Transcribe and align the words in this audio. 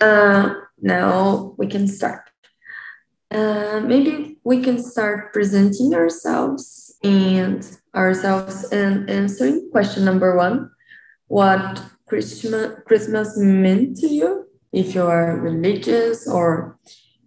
Uh, 0.00 0.54
now 0.80 1.54
we 1.58 1.66
can 1.66 1.88
start. 1.88 2.22
Uh, 3.30 3.80
maybe 3.84 4.38
we 4.44 4.62
can 4.62 4.82
start 4.82 5.32
presenting 5.32 5.94
ourselves 5.94 6.96
and 7.02 7.78
ourselves 7.94 8.64
and 8.72 9.08
answering 9.10 9.68
question 9.72 10.04
number 10.04 10.36
one. 10.36 10.70
What 11.28 11.82
Christmas, 12.06 12.78
Christmas 12.86 13.36
meant 13.36 13.96
to 13.98 14.06
you? 14.06 14.46
If 14.72 14.94
you 14.94 15.06
are 15.06 15.36
religious 15.38 16.28
or 16.28 16.78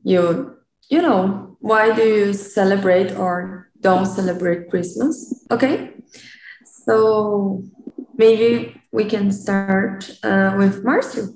you, 0.03 0.55
you 0.89 1.01
know, 1.01 1.57
why 1.59 1.93
do 1.93 2.03
you 2.03 2.33
celebrate 2.33 3.11
or 3.11 3.69
don't 3.81 4.05
celebrate 4.05 4.69
Christmas? 4.69 5.45
Okay. 5.51 5.93
So 6.63 7.63
maybe 8.15 8.81
we 8.91 9.05
can 9.05 9.31
start 9.31 10.09
uh, 10.23 10.55
with 10.57 10.83
Marcio. 10.83 11.35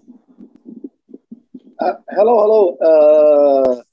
Uh, 1.84 1.96
hello, 2.12 2.40
hello. 2.44 3.84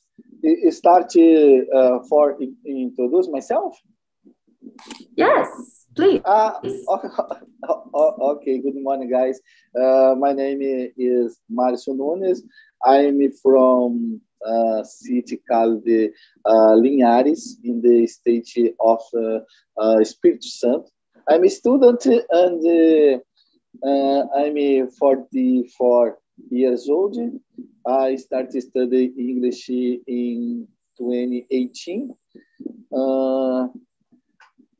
Uh, 0.45 0.71
start 0.71 1.11
uh, 1.17 1.99
for 2.09 2.39
introduce 2.65 3.29
myself. 3.29 3.77
Yes, 5.17 5.49
please. 5.97 6.21
Uh, 6.25 6.53
okay, 8.31 8.59
good 8.61 8.77
morning, 8.77 9.11
guys. 9.11 9.41
Uh, 9.75 10.15
my 10.17 10.33
name 10.33 10.61
is 10.97 11.41
Marcio 11.53 11.97
Nunes. 11.97 12.45
I'm 12.87 13.19
from 13.43 14.21
uh, 14.47 14.85
city 14.85 15.41
called 15.51 15.83
uh, 15.83 16.75
Linhares 16.79 17.57
in 17.65 17.83
the 17.83 18.07
state 18.07 18.73
of 18.79 19.01
uh, 19.17 19.41
uh, 19.83 19.97
Espírito 19.97 20.45
Santo. 20.45 20.87
I'm 21.29 21.43
a 21.43 21.51
student 21.51 22.07
and 22.07 23.21
uh, 23.83 24.23
I'm 24.37 24.89
44 24.91 26.19
years 26.51 26.89
old. 26.89 27.17
I 27.87 28.17
started 28.17 28.63
studying 28.63 29.15
English 29.19 29.69
in 29.69 30.67
2018. 30.99 32.15
Uh, 32.93 33.69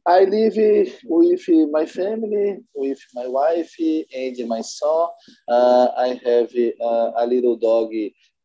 I 0.07 0.25
live 0.25 0.57
with 1.05 1.45
my 1.71 1.87
family, 1.87 2.59
with 2.75 2.99
my 3.15 3.27
wife 3.27 3.73
and 3.79 4.49
my 4.49 4.61
son. 4.63 5.09
Uh, 5.49 5.89
I 5.97 6.21
have 6.25 6.51
uh, 6.81 7.11
a 7.17 7.27
little 7.27 7.57
dog, 7.57 7.91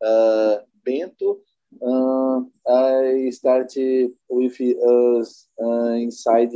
uh, 0.04 0.56
Bento. 0.84 1.38
Uh, 1.84 2.40
I 2.70 3.30
started 3.30 4.10
with 4.28 4.60
us 4.60 5.48
uh, 5.62 5.92
inside 6.06 6.50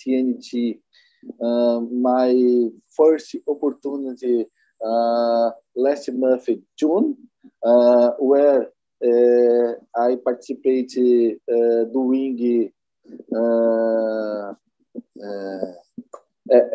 TNT. 0.00 0.78
my 1.40 2.68
first 2.96 3.36
opportunity 3.46 4.46
uh, 4.84 5.50
last 5.74 6.08
month, 6.12 6.48
June, 6.78 7.16
uh, 7.64 8.10
where 8.18 8.68
uh, 9.04 9.72
I 9.96 10.16
participated 10.24 11.36
uh, 11.50 11.84
doing 11.92 12.70
uh, 13.34 14.52
uh, 15.22 15.72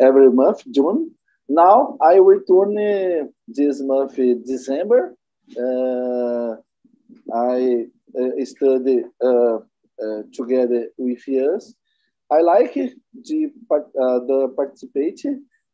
every 0.00 0.30
month, 0.30 0.62
June. 0.70 1.12
Now 1.48 1.96
I 2.00 2.14
return 2.16 3.32
this 3.48 3.82
month, 3.82 4.16
December. 4.16 5.14
I 7.34 7.86
study 8.44 9.04
together 10.32 10.86
with 10.98 11.28
us. 11.28 11.74
I 12.30 12.40
like 12.40 12.74
the, 12.74 13.52
uh, 13.70 14.18
the 14.26 14.52
participate 14.56 15.20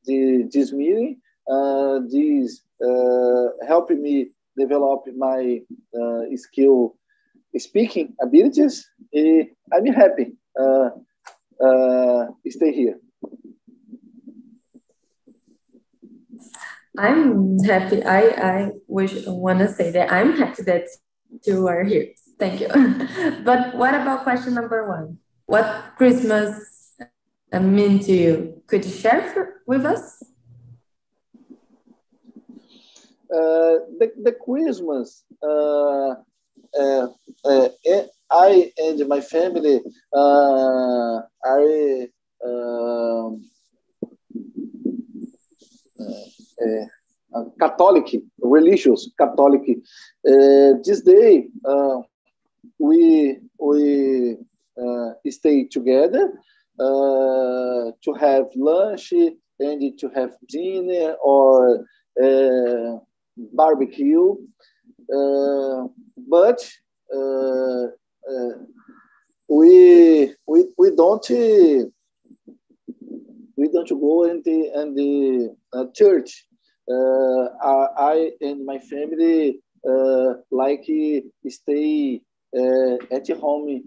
the, 0.04 0.48
this 0.52 0.72
meeting 0.72 1.20
uh, 1.50 2.00
this 2.08 2.62
uh, 2.84 3.66
helping 3.66 4.02
me 4.02 4.30
develop 4.56 5.04
my 5.16 5.60
uh, 5.98 6.22
skill 6.36 6.96
speaking 7.56 8.14
abilities. 8.20 8.88
I'm 9.72 9.86
happy 9.86 10.32
stay 12.48 12.72
here. 12.72 12.98
I'm 16.98 17.58
happy. 17.60 18.02
I, 18.02 18.20
I 18.20 18.70
wish 18.88 19.26
want 19.26 19.60
to 19.60 19.68
say 19.68 19.90
that 19.92 20.12
I'm 20.12 20.36
happy 20.36 20.62
that 20.64 20.86
you 21.46 21.66
are 21.68 21.84
here. 21.84 22.08
Thank 22.38 22.60
you. 22.60 22.68
but 23.44 23.74
what 23.76 23.94
about 23.94 24.24
question 24.24 24.54
number 24.54 24.88
one? 24.88 25.18
What 25.46 25.94
Christmas 25.96 26.94
mean 27.52 28.00
to 28.00 28.12
you? 28.12 28.62
Could 28.66 28.84
you 28.84 28.90
share 28.90 29.62
with 29.66 29.86
us? 29.86 30.22
Uh, 33.30 33.84
the, 33.98 34.10
the 34.22 34.32
Christmas, 34.32 35.24
uh, 35.42 36.14
uh, 36.80 37.08
I 38.30 38.72
and 38.78 39.06
my 39.08 39.20
family 39.20 39.80
are 40.14 41.26
um, 42.44 43.42
Catholic, 47.60 48.22
religious 48.40 49.10
Catholic. 49.18 49.62
this 50.24 51.02
day, 51.02 51.48
we 52.78 53.38
we 53.60 54.36
stay 55.30 55.64
together 55.64 56.32
to 56.78 58.12
have 58.18 58.46
lunch 58.56 59.12
and 59.12 59.98
to 59.98 60.08
have 60.14 60.30
dinner 60.48 61.14
or 61.22 61.84
uh, 62.22 62.98
barbecue, 63.52 64.36
uh, 65.14 65.84
but 66.28 66.60
uh, 67.14 67.84
uh, 68.30 68.54
we 69.48 70.34
we 70.46 70.66
we 70.76 70.90
don't 70.94 71.26
we 73.56 73.68
don't 73.72 74.00
go 74.00 74.24
in 74.24 74.42
the 74.44 74.80
in 74.80 74.94
the 74.94 75.56
uh, 75.72 75.84
church. 75.94 76.46
Uh, 76.90 77.48
I 77.98 78.30
and 78.40 78.64
my 78.64 78.78
family 78.78 79.60
uh, 79.88 80.34
like 80.50 80.84
stay 81.48 82.20
at 82.54 83.28
home 83.40 83.82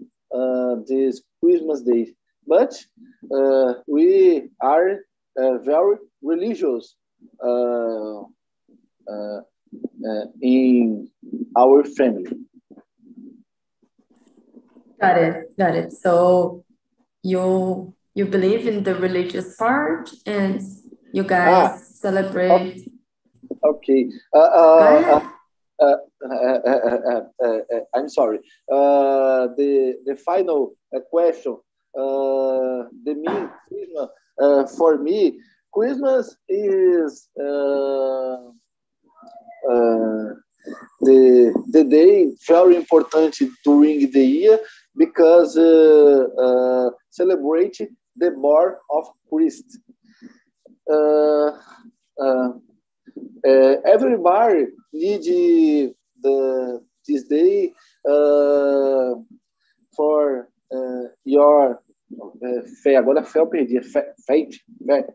this 0.86 1.22
Christmas 1.42 1.82
day, 1.82 2.14
but 2.46 2.72
we 3.86 4.48
are 4.60 4.98
very 5.38 5.96
religious 6.22 6.96
Uh, 9.12 9.40
uh, 10.06 10.24
in 10.42 11.08
our 11.56 11.84
family. 11.84 12.36
Got 15.00 15.18
it. 15.18 15.56
Got 15.58 15.74
it. 15.74 15.92
So 15.92 16.64
you 17.22 17.94
you 18.14 18.26
believe 18.26 18.66
in 18.66 18.82
the 18.84 18.94
religious 18.94 19.56
part, 19.56 20.10
and 20.26 20.60
you 21.12 21.24
guys 21.24 21.70
ah, 21.72 21.76
celebrate. 21.76 22.88
Okay. 23.64 24.10
Uh, 24.34 25.20
I'm 27.94 28.08
sorry. 28.08 28.38
Uh, 28.70 29.48
the 29.56 29.96
the 30.04 30.16
final 30.16 30.74
question. 31.10 31.56
the 31.94 33.14
mean 33.14 33.50
for 34.76 34.98
me, 34.98 35.40
Christmas 35.72 36.36
is 36.48 37.28
uh, 39.68 40.34
the 41.00 41.52
the 41.70 41.84
day 41.84 42.30
very 42.46 42.76
important 42.76 43.36
during 43.64 44.10
the 44.10 44.24
year 44.24 44.58
because 44.96 45.56
uh, 45.56 46.26
uh, 46.38 46.90
celebrate 47.10 47.78
the 48.16 48.30
birth 48.30 48.78
of 48.90 49.04
Christ. 49.28 49.78
Uh, 50.90 51.50
everybody 53.84 54.66
need 54.92 55.94
the 56.22 56.80
this 57.06 57.24
day 57.24 57.72
for 59.96 60.48
your 61.24 61.82
fé. 62.82 62.96
Agora 62.96 63.22
fé 63.24 63.38
eu 63.40 63.46
perdi. 63.46 63.80
Fé, 63.82 64.12
faith, 64.26 64.58
fé, 64.86 65.06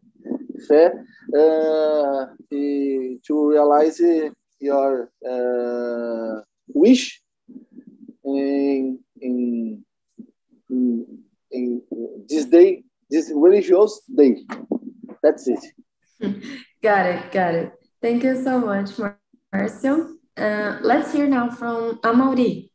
fé, 0.69 0.92
to 2.50 3.50
realize 3.50 4.01
your 4.59 5.09
wish 6.74 7.21
in, 8.24 9.00
in, 9.21 9.86
in, 10.69 11.06
in 11.51 11.81
this 12.27 12.45
day, 12.45 12.83
this 13.09 13.31
religious 13.33 14.01
day. 14.15 14.44
That's 15.24 15.48
it. 15.48 15.59
got 16.81 17.06
it, 17.06 17.31
got 17.31 17.56
it. 17.56 17.71
Thank 18.01 18.24
you 18.24 18.42
so 18.44 18.60
much, 18.60 18.92
Marcio. 19.53 20.13
Uh, 20.38 20.77
let's 20.81 21.12
hear 21.13 21.27
now 21.27 21.50
from 21.50 22.00
Amaury. 22.01 22.69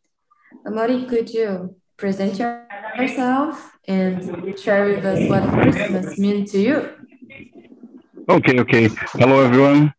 Amaury, 0.67 1.08
could 1.08 1.31
you 1.31 1.76
present 1.96 2.38
yourself 2.38 3.73
and 3.87 4.58
share 4.58 4.87
with 4.87 5.05
us 5.05 5.28
what 5.28 5.49
Christmas 5.52 6.19
means 6.19 6.52
to 6.52 6.61
you? 6.61 7.01
Okay, 8.32 8.58
okay. 8.61 8.88
Hello, 9.20 9.44
everyone. 9.44 9.93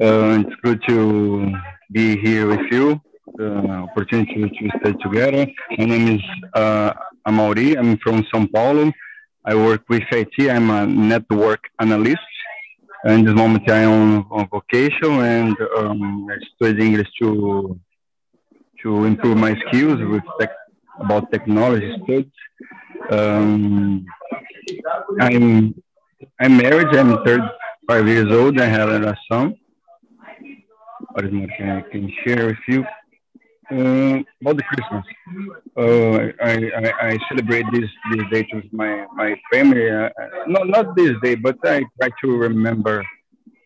Uh, 0.00 0.44
it's 0.46 0.56
good 0.62 0.80
to 0.86 1.52
be 1.90 2.16
here 2.20 2.46
with 2.46 2.70
you. 2.70 3.00
The 3.34 3.50
opportunity 3.90 4.42
to 4.48 4.64
stay 4.78 4.92
together. 5.02 5.44
My 5.76 5.84
name 5.84 6.06
is 6.16 6.22
uh, 6.54 6.92
Amaury. 7.26 7.76
I'm 7.76 7.98
from 7.98 8.22
São 8.32 8.46
Paulo. 8.54 8.92
I 9.44 9.56
work 9.56 9.82
with 9.88 10.04
IT. 10.12 10.48
I'm 10.48 10.70
a 10.70 10.86
network 10.86 11.62
analyst. 11.80 12.30
In 13.06 13.24
this 13.24 13.34
moment, 13.34 13.68
I 13.68 13.80
am 13.80 14.24
on 14.30 14.48
vacation 14.54 15.14
and 15.36 15.56
um, 15.76 16.28
I 16.30 16.36
study 16.54 16.86
English 16.86 17.08
to 17.22 17.76
to 18.82 19.04
improve 19.04 19.36
my 19.36 19.52
skills 19.66 19.98
with 20.12 20.22
tech, 20.38 20.52
about 21.00 21.32
technology 21.32 21.90
studies. 22.04 22.30
Um, 23.10 24.06
I'm 25.18 25.74
I'm 26.40 26.56
married. 26.56 26.88
I'm 26.96 27.12
35 27.88 28.08
years 28.08 28.32
old. 28.32 28.60
I 28.60 28.66
have 28.66 28.88
a 28.88 29.16
son. 29.30 29.54
What 31.12 31.24
is 31.24 31.32
more 31.32 31.48
can 31.56 31.70
I 31.70 31.80
can 31.82 32.12
share 32.24 32.46
with 32.46 32.56
you? 32.68 32.84
Uh, 33.70 34.22
about 34.40 34.56
the 34.56 34.62
Christmas. 34.62 35.04
Uh, 35.76 36.44
I, 36.44 36.52
I, 36.76 37.08
I, 37.08 37.18
celebrate 37.28 37.64
this 37.72 37.88
this 38.12 38.24
date 38.30 38.48
with 38.52 38.70
my 38.72 39.06
my 39.14 39.34
family. 39.52 39.90
Uh, 39.90 40.10
not 40.46 40.68
not 40.68 40.96
this 40.96 41.12
day, 41.22 41.34
but 41.34 41.56
I 41.64 41.82
try 41.98 42.10
to 42.22 42.36
remember 42.36 43.02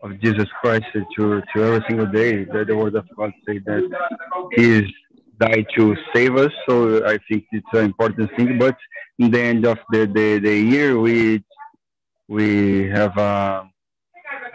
of 0.02 0.20
Jesus 0.20 0.46
Christ 0.60 0.84
to 0.94 1.42
to 1.54 1.64
every 1.64 1.84
single 1.88 2.06
day. 2.06 2.44
That 2.44 2.68
the 2.68 2.76
word 2.76 2.94
of 2.94 3.06
God 3.16 3.32
say 3.46 3.58
that 3.66 3.82
He 4.54 4.94
died 5.40 5.66
to 5.76 5.96
save 6.14 6.36
us. 6.36 6.52
So 6.68 7.04
I 7.04 7.18
think 7.28 7.44
it's 7.50 7.72
an 7.72 7.86
important 7.86 8.30
thing. 8.36 8.58
But 8.58 8.76
in 9.18 9.30
the 9.30 9.40
end 9.40 9.66
of 9.66 9.78
the 9.90 10.06
the, 10.06 10.38
the 10.38 10.56
year, 10.56 10.98
we 10.98 11.42
we 12.28 12.88
have 12.88 13.16
a 13.16 13.68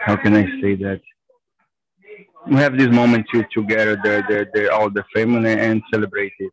how 0.04 0.16
can 0.16 0.34
I 0.34 0.44
say 0.60 0.74
that 0.86 1.00
we 2.46 2.56
have 2.56 2.76
this 2.76 2.88
moment 2.88 3.26
to 3.32 3.42
together 3.52 3.96
the, 3.96 4.22
the, 4.28 4.38
the 4.52 4.72
all 4.72 4.90
the 4.90 5.04
family 5.14 5.52
and 5.52 5.82
celebrate 5.90 6.34
it. 6.38 6.52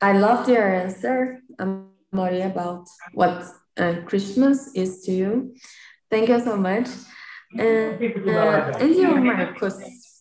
I 0.00 0.12
loved 0.12 0.48
your 0.48 0.66
answer, 0.82 1.42
Amaury, 1.58 2.46
about 2.46 2.86
what 3.12 3.44
uh, 3.76 3.96
Christmas 4.06 4.72
is 4.74 5.02
to 5.04 5.12
you. 5.12 5.54
Thank 6.08 6.28
you 6.28 6.40
so 6.40 6.56
much. 6.56 6.88
And, 7.58 8.28
uh, 8.28 8.78
and 8.80 8.94
you, 8.94 9.16
Marcos, 9.16 9.78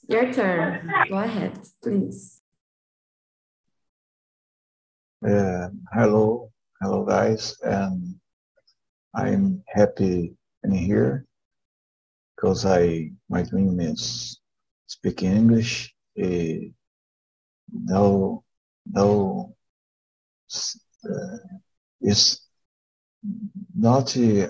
your 0.07 0.33
turn. 0.33 0.91
Go 1.09 1.17
ahead, 1.17 1.59
please. 1.81 2.41
Uh, 5.25 5.69
hello, 5.93 6.48
hello, 6.81 7.03
guys, 7.03 7.55
and 7.61 8.15
I'm 9.13 9.61
happy 9.67 10.33
in 10.63 10.71
here 10.71 11.25
because 12.35 12.65
I 12.65 13.11
my 13.29 13.43
dream 13.43 13.79
is 13.81 14.39
speaking 14.87 15.31
English. 15.33 15.93
Uh, 16.21 16.71
no, 17.73 18.43
no, 18.85 19.55
uh, 21.03 21.37
is 22.01 22.39
not 23.75 24.15
uh, 24.15 24.47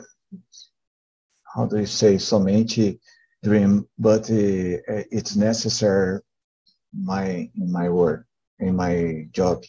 how 1.56 1.66
do 1.66 1.80
you 1.80 1.88
say 1.88 2.20
somente 2.20 3.00
dream, 3.44 3.88
but 3.98 4.30
uh, 4.30 4.78
it's 5.12 5.36
necessary 5.36 6.22
my 6.94 7.50
in 7.56 7.72
my 7.72 7.90
work 7.90 8.26
in 8.60 8.76
my 8.76 9.28
job. 9.31 9.64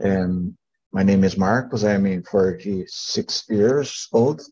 And 0.00 0.56
my 0.92 1.02
name 1.02 1.24
is 1.24 1.36
Marcos. 1.36 1.84
I'm 1.84 2.22
46 2.22 3.44
years 3.50 4.08
old. 4.12 4.42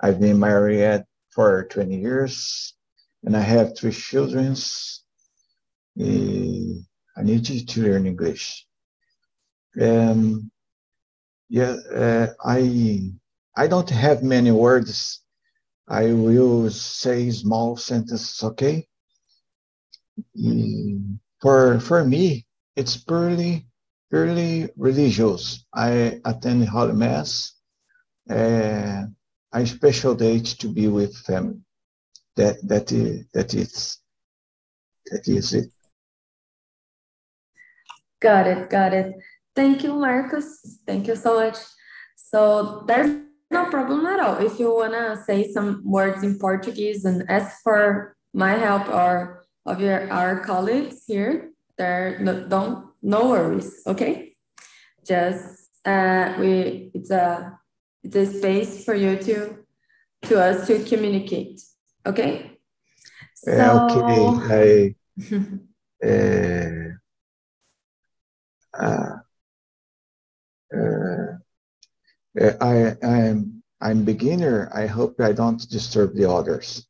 I've 0.00 0.20
been 0.20 0.38
married 0.38 1.04
for 1.30 1.64
20 1.64 1.96
years, 1.96 2.74
and 3.22 3.36
I 3.36 3.40
have 3.40 3.76
three 3.76 3.92
children. 3.92 4.56
I 7.16 7.22
need 7.22 7.44
to 7.44 7.80
learn 7.82 8.06
English. 8.06 8.66
Um, 9.80 10.50
yeah, 11.48 11.76
uh, 11.94 12.26
I 12.44 13.12
I 13.56 13.66
don't 13.66 13.90
have 13.90 14.22
many 14.22 14.50
words. 14.50 15.22
I 15.88 16.12
will 16.12 16.70
say 16.70 17.30
small 17.30 17.76
sentences, 17.76 18.42
okay? 18.42 18.86
Um, 20.44 21.20
for 21.40 21.80
for 21.80 22.04
me, 22.04 22.46
it's 22.76 22.96
purely 22.96 23.66
purely 24.10 24.68
religious. 24.76 25.64
I 25.72 26.20
attend 26.24 26.68
Holy 26.68 26.94
Mass. 26.94 27.52
Uh, 28.28 29.04
a 29.54 29.66
special 29.66 30.14
date 30.14 30.46
to 30.58 30.68
be 30.68 30.88
with 30.88 31.16
family. 31.16 31.60
That 32.36 32.56
that 32.66 32.90
is 32.90 33.26
that 33.32 33.54
is 33.54 33.98
that 35.06 35.28
is 35.28 35.54
it. 35.54 35.70
Got 38.20 38.46
it, 38.48 38.68
got 38.68 38.92
it. 38.92 39.14
Thank 39.54 39.84
you, 39.84 39.94
Marcus. 39.94 40.80
Thank 40.86 41.06
you 41.06 41.14
so 41.14 41.38
much. 41.38 41.58
So 42.16 42.82
there's 42.88 43.14
no 43.50 43.66
problem 43.66 44.04
at 44.06 44.18
all. 44.18 44.44
If 44.44 44.58
you 44.58 44.74
wanna 44.74 45.22
say 45.24 45.52
some 45.52 45.82
words 45.84 46.24
in 46.24 46.38
Portuguese 46.38 47.04
and 47.04 47.22
ask 47.30 47.62
for 47.62 48.16
my 48.32 48.54
help 48.58 48.88
or 48.88 49.44
of 49.66 49.80
your 49.80 50.10
our 50.10 50.40
colleagues 50.40 51.04
here, 51.06 51.52
there 51.78 52.18
no, 52.20 52.48
don't 52.48 52.92
no 53.02 53.28
worries. 53.30 53.82
Okay, 53.86 54.32
just 55.06 55.70
uh, 55.84 56.34
we 56.38 56.90
it's 56.94 57.10
a 57.10 57.58
it's 58.02 58.16
a 58.16 58.26
space 58.26 58.84
for 58.84 58.94
you 58.94 59.16
to 59.16 59.64
to 60.22 60.40
us 60.40 60.66
to 60.66 60.82
communicate. 60.84 61.60
Okay. 62.06 62.58
So, 63.34 64.40
okay. 64.42 64.94
I, 66.02 66.04
uh, 66.04 66.94
uh, 68.82 69.16
uh, 70.74 72.52
I 72.60 72.96
I'm 73.02 73.62
I'm 73.80 74.04
beginner. 74.04 74.70
I 74.74 74.86
hope 74.86 75.20
I 75.20 75.32
don't 75.32 75.68
disturb 75.68 76.14
the 76.14 76.30
others. 76.30 76.86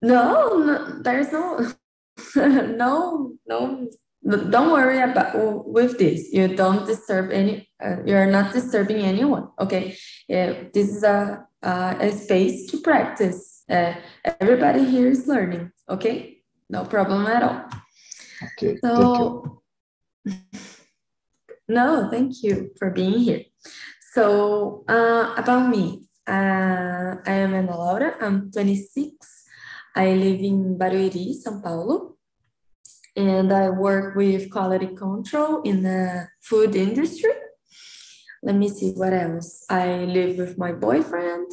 No, 0.00 0.58
no 0.58 1.02
there's 1.02 1.32
no 1.32 1.74
no 2.36 3.32
no. 3.46 3.88
Don't 4.24 4.70
worry 4.70 5.00
about 5.00 5.34
with 5.66 5.98
this. 5.98 6.32
You 6.32 6.54
don't 6.54 6.86
disturb 6.86 7.32
any 7.32 7.68
uh, 7.82 7.96
you're 8.06 8.30
not 8.30 8.52
disturbing 8.52 9.02
anyone 9.02 9.48
okay? 9.58 9.96
Yeah, 10.28 10.70
this 10.72 10.94
is 10.94 11.02
a, 11.02 11.44
uh, 11.62 11.94
a 11.98 12.12
space 12.12 12.70
to 12.70 12.78
practice. 12.78 13.64
Uh, 13.68 13.94
everybody 14.40 14.84
here 14.84 15.08
is 15.08 15.26
learning 15.26 15.72
okay? 15.88 16.38
No 16.70 16.84
problem 16.84 17.26
at 17.26 17.42
all. 17.42 17.64
Okay 18.54 18.76
so 18.78 19.62
no 21.68 22.08
thank 22.08 22.44
you 22.44 22.70
for 22.78 22.90
being 22.90 23.18
here. 23.18 23.42
So 24.14 24.84
uh, 24.88 25.34
about 25.36 25.68
me. 25.68 26.04
Uh, 26.28 27.18
i 27.26 27.32
am 27.32 27.54
Ana 27.54 27.76
Laura. 27.76 28.14
I'm 28.20 28.52
26 28.52 29.41
i 29.96 30.14
live 30.14 30.42
in 30.42 30.76
barueri 30.76 31.34
são 31.34 31.60
paulo 31.60 32.12
and 33.16 33.52
I 33.52 33.70
work 33.70 34.14
with 34.14 34.50
quality 34.50 34.88
control 34.88 35.62
in 35.62 35.82
the 35.82 36.28
food 36.40 36.74
industry. 36.74 37.32
Let 38.42 38.56
me 38.56 38.68
see 38.68 38.92
what 38.92 39.12
else. 39.12 39.64
I 39.68 40.04
live 40.04 40.38
with 40.38 40.58
my 40.58 40.72
boyfriend. 40.72 41.52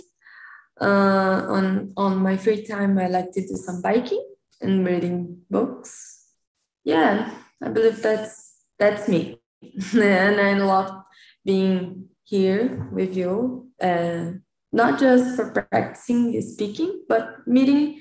Uh, 0.79 1.43
on 1.49 1.93
on 1.97 2.17
my 2.17 2.37
free 2.37 2.63
time, 2.63 2.97
I 2.97 3.07
like 3.07 3.31
to 3.33 3.41
do 3.41 3.55
some 3.55 3.81
biking 3.81 4.23
and 4.61 4.85
reading 4.85 5.41
books. 5.49 6.25
Yeah, 6.85 7.35
I 7.61 7.67
believe 7.69 8.01
that's 8.01 8.63
that's 8.79 9.07
me, 9.09 9.41
and 9.93 10.39
I 10.39 10.53
love 10.53 11.03
being 11.43 12.07
here 12.23 12.87
with 12.93 13.15
you. 13.15 13.67
Uh, 13.81 14.39
not 14.71 14.99
just 14.99 15.35
for 15.35 15.51
practicing 15.51 16.39
speaking, 16.41 17.03
but 17.07 17.47
meeting 17.47 17.99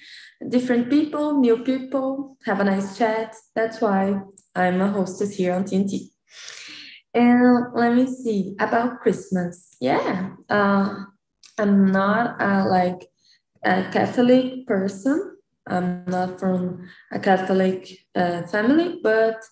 different 0.49 0.91
people, 0.91 1.41
new 1.41 1.59
people, 1.65 2.37
have 2.45 2.61
a 2.61 2.65
nice 2.65 2.99
chat. 2.99 3.35
That's 3.55 3.81
why 3.81 4.21
I'm 4.55 4.81
a 4.81 4.91
hostess 4.91 5.35
here 5.35 5.55
on 5.55 5.65
TNT. 5.65 6.11
And 7.15 7.75
let 7.75 7.95
me 7.95 8.07
see 8.07 8.55
about 8.61 9.01
Christmas. 9.01 9.77
Yeah, 9.81 10.31
uh, 10.51 11.05
I'm 11.59 11.87
not 11.91 12.41
uh, 12.41 12.67
like 12.69 13.09
a 13.65 13.91
Catholic 13.91 14.67
person. 14.67 15.37
I'm 15.67 16.05
not 16.07 16.39
from 16.39 16.89
a 17.13 17.19
Catholic 17.19 17.89
uh, 18.15 18.43
family, 18.47 19.01
but 19.03 19.43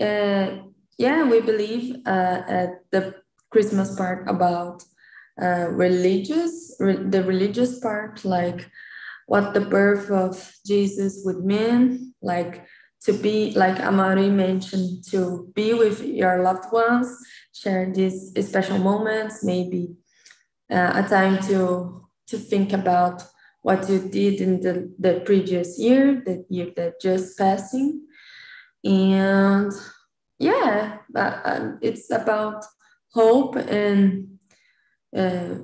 uh, 0.00 0.62
yeah, 0.98 1.28
we 1.28 1.40
believe 1.40 1.96
uh, 2.06 2.42
at 2.46 2.70
the 2.90 3.14
Christmas 3.50 3.94
part 3.96 4.28
about 4.28 4.82
uh, 5.40 5.68
religious, 5.70 6.74
re 6.80 6.96
the 6.96 7.22
religious 7.24 7.78
part, 7.78 8.24
like 8.24 8.70
what 9.26 9.54
the 9.54 9.60
birth 9.60 10.10
of 10.10 10.54
Jesus 10.64 11.22
would 11.24 11.44
mean, 11.44 12.14
like 12.22 12.64
to 13.02 13.12
be, 13.12 13.52
like 13.52 13.76
Amaury 13.76 14.30
mentioned, 14.30 15.04
to 15.10 15.52
be 15.54 15.74
with 15.74 16.02
your 16.04 16.42
loved 16.42 16.72
ones, 16.72 17.08
share 17.52 17.92
these 17.92 18.32
special 18.46 18.78
moments, 18.78 19.44
maybe 19.44 19.94
uh, 20.70 21.02
a 21.04 21.08
time 21.08 21.38
to 21.48 22.02
to 22.28 22.38
think 22.38 22.72
about 22.72 23.22
what 23.62 23.88
you 23.88 23.98
did 23.98 24.40
in 24.40 24.60
the, 24.60 24.92
the 24.98 25.20
previous 25.24 25.78
year, 25.78 26.22
the 26.24 26.44
year 26.48 26.70
that 26.76 27.00
just 27.00 27.36
passing. 27.36 28.00
And 28.84 29.72
yeah, 30.38 30.98
uh, 31.14 31.72
it's 31.80 32.10
about 32.10 32.64
hope 33.12 33.56
and 33.56 34.35
uh, 35.14 35.56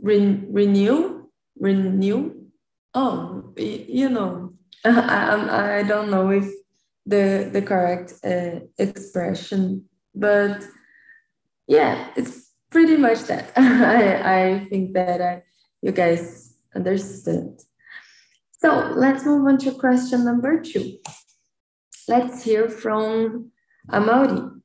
re- 0.00 0.44
renew, 0.48 1.26
renew. 1.58 2.34
Oh, 2.94 3.52
you 3.56 4.08
know, 4.08 4.52
I, 4.84 5.78
I 5.80 5.82
don't 5.82 6.10
know 6.10 6.30
if 6.30 6.46
the 7.06 7.50
the 7.52 7.62
correct 7.62 8.14
uh, 8.24 8.60
expression, 8.78 9.88
but 10.14 10.62
yeah, 11.66 12.10
it's 12.16 12.52
pretty 12.70 12.96
much 12.96 13.24
that. 13.24 13.52
I 13.56 14.52
I 14.54 14.58
think 14.70 14.94
that 14.94 15.20
I, 15.20 15.42
you 15.82 15.92
guys 15.92 16.54
understood. 16.74 17.60
So 18.60 18.92
let's 18.96 19.26
move 19.26 19.46
on 19.46 19.58
to 19.58 19.72
question 19.72 20.24
number 20.24 20.60
two. 20.60 20.98
Let's 22.08 22.42
hear 22.44 22.68
from 22.68 23.50
Amaury. 23.90 24.60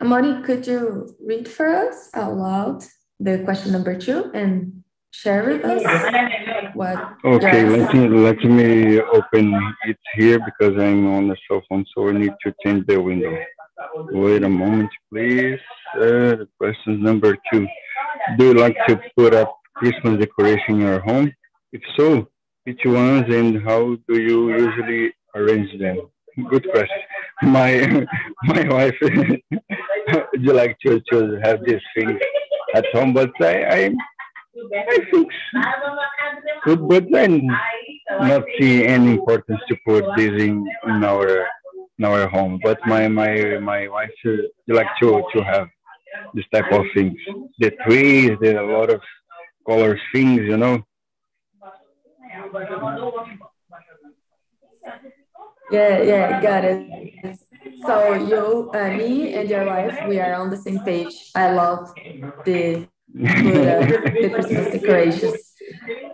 Amaury, 0.00 0.44
could 0.44 0.66
you 0.66 1.16
read 1.24 1.48
for 1.48 1.66
us 1.66 2.08
out 2.14 2.36
loud 2.36 2.84
the 3.22 3.38
question 3.44 3.70
number 3.72 3.96
two 3.96 4.30
and 4.34 4.82
share 5.12 5.44
with 5.44 5.64
us 5.64 5.82
what 6.74 6.98
okay 7.24 7.62
let 7.64 7.94
me 7.94 8.08
let 8.08 8.38
me 8.42 9.00
open 9.00 9.44
it 9.90 9.98
here 10.14 10.38
because 10.48 10.74
i'm 10.82 11.06
on 11.06 11.28
the 11.28 11.36
cell 11.46 11.62
phone 11.68 11.84
so 11.94 12.08
i 12.08 12.12
need 12.12 12.34
to 12.44 12.52
change 12.64 12.84
the 12.86 13.00
window. 13.00 13.34
Wait 14.10 14.42
a 14.42 14.48
moment 14.48 14.90
please. 15.10 15.60
Uh, 16.00 16.36
question 16.58 17.02
number 17.02 17.36
two. 17.48 17.66
Do 18.38 18.46
you 18.48 18.54
like 18.54 18.76
to 18.88 19.00
put 19.16 19.34
up 19.34 19.50
christmas 19.74 20.18
decoration 20.18 20.74
in 20.76 20.80
your 20.80 21.00
home? 21.00 21.32
If 21.72 21.82
so 21.96 22.28
which 22.64 22.82
ones 22.84 23.26
and 23.28 23.62
how 23.68 23.96
do 24.08 24.14
you 24.28 24.38
usually 24.64 25.12
arrange 25.34 25.70
them? 25.80 25.96
Good 26.48 26.66
question. 26.70 27.02
My 27.42 27.70
my 28.44 28.62
wife 28.76 28.98
would 29.02 30.42
you 30.46 30.52
like 30.52 30.76
to, 30.84 31.00
to 31.10 31.40
have 31.42 31.58
these 31.64 31.84
things 31.94 32.20
at 32.74 32.86
home 32.92 33.12
but 33.12 33.30
i 33.40 33.54
i 33.76 33.94
I 34.54 34.98
think 35.10 35.28
good, 36.64 36.86
but 36.88 37.06
then 37.10 37.46
not 38.20 38.44
see 38.60 38.84
any 38.84 39.12
importance 39.12 39.60
to 39.68 39.76
put 39.86 40.04
this 40.16 40.30
in, 40.42 40.66
in 40.86 41.04
our 41.04 41.46
in 41.98 42.04
our 42.04 42.28
home. 42.28 42.60
But 42.62 42.78
my 42.86 43.08
my 43.08 43.58
my 43.60 43.88
wife 43.88 44.10
like 44.68 44.88
to 45.00 45.22
to 45.32 45.42
have 45.42 45.68
this 46.34 46.44
type 46.52 46.70
of 46.70 46.84
things. 46.94 47.16
The 47.58 47.70
trees, 47.84 48.36
are 48.42 48.58
a 48.58 48.78
lot 48.78 48.90
of 48.90 49.00
color 49.66 49.98
things, 50.12 50.40
you 50.42 50.58
know. 50.58 50.84
Yeah, 55.72 56.02
yeah, 56.02 56.42
got 56.42 56.64
it. 56.64 56.88
So 57.86 58.14
you, 58.14 58.70
uh, 58.74 58.90
me, 58.90 59.34
and 59.34 59.48
your 59.50 59.66
wife, 59.66 59.98
we 60.06 60.20
are 60.20 60.34
on 60.34 60.50
the 60.50 60.56
same 60.56 60.80
page. 60.84 61.30
I 61.34 61.52
love 61.52 61.88
the 62.44 62.86
the 63.14 64.30
Christmas 64.34 64.70
decorations. 64.72 65.52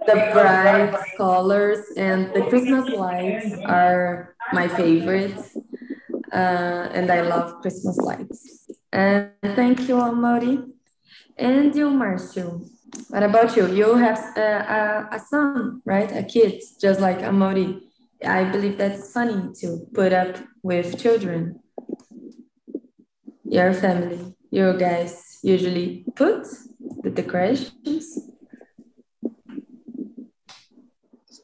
The 0.07 0.31
bright 0.33 0.97
colors 1.17 1.81
and 1.97 2.33
the 2.35 2.43
Christmas 2.43 2.89
lights 2.93 3.47
are 3.67 4.35
my 4.53 4.69
favorite. 4.69 5.39
Uh, 6.33 6.89
and 6.93 7.11
I 7.11 7.23
love 7.23 7.61
Christmas 7.63 7.99
lights. 7.99 8.67
And 8.93 9.33
thank 9.57 9.89
you, 9.89 9.97
Amaury. 9.97 10.65
And 11.37 11.75
you, 11.75 11.91
Marcio. 11.91 12.69
What 13.09 13.23
about 13.23 13.57
you? 13.57 13.67
You 13.73 13.95
have 13.97 14.21
a, 14.37 15.09
a, 15.13 15.17
a 15.17 15.21
son, 15.21 15.83
right? 15.85 16.11
A 16.13 16.23
kid, 16.23 16.63
just 16.81 17.01
like 17.01 17.19
Amaury. 17.21 17.88
I 18.25 18.45
believe 18.45 18.79
that's 18.79 19.13
funny 19.13 19.53
to 19.61 19.87
put 19.95 20.13
up 20.13 20.37
with 20.63 20.99
children. 20.99 21.61
Your 23.45 23.73
family, 23.73 24.35
your 24.51 24.77
guys 24.77 25.39
usually 25.43 26.05
put 26.17 26.47
the 27.03 27.11
decorations? 27.11 28.19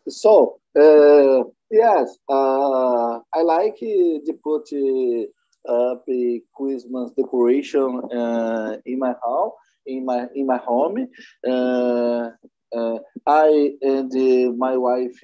So, 0.09 0.59
uh, 0.76 1.45
yes, 1.71 2.19
uh, 2.28 3.21
I 3.33 3.43
like 3.43 3.76
to 3.78 4.38
put 4.43 4.69
uh, 4.73 5.73
up 5.73 6.04
a 6.09 6.43
Christmas 6.54 7.12
decoration 7.16 8.02
uh, 8.12 8.76
in 8.85 8.99
my 8.99 9.14
house, 9.25 9.52
in 9.87 10.04
my 10.04 10.26
in 10.35 10.47
my 10.47 10.59
home. 10.59 11.09
Uh, 11.47 12.31
uh, 12.76 12.99
I 13.26 13.73
and 13.81 14.59
my 14.59 14.76
wife 14.76 15.21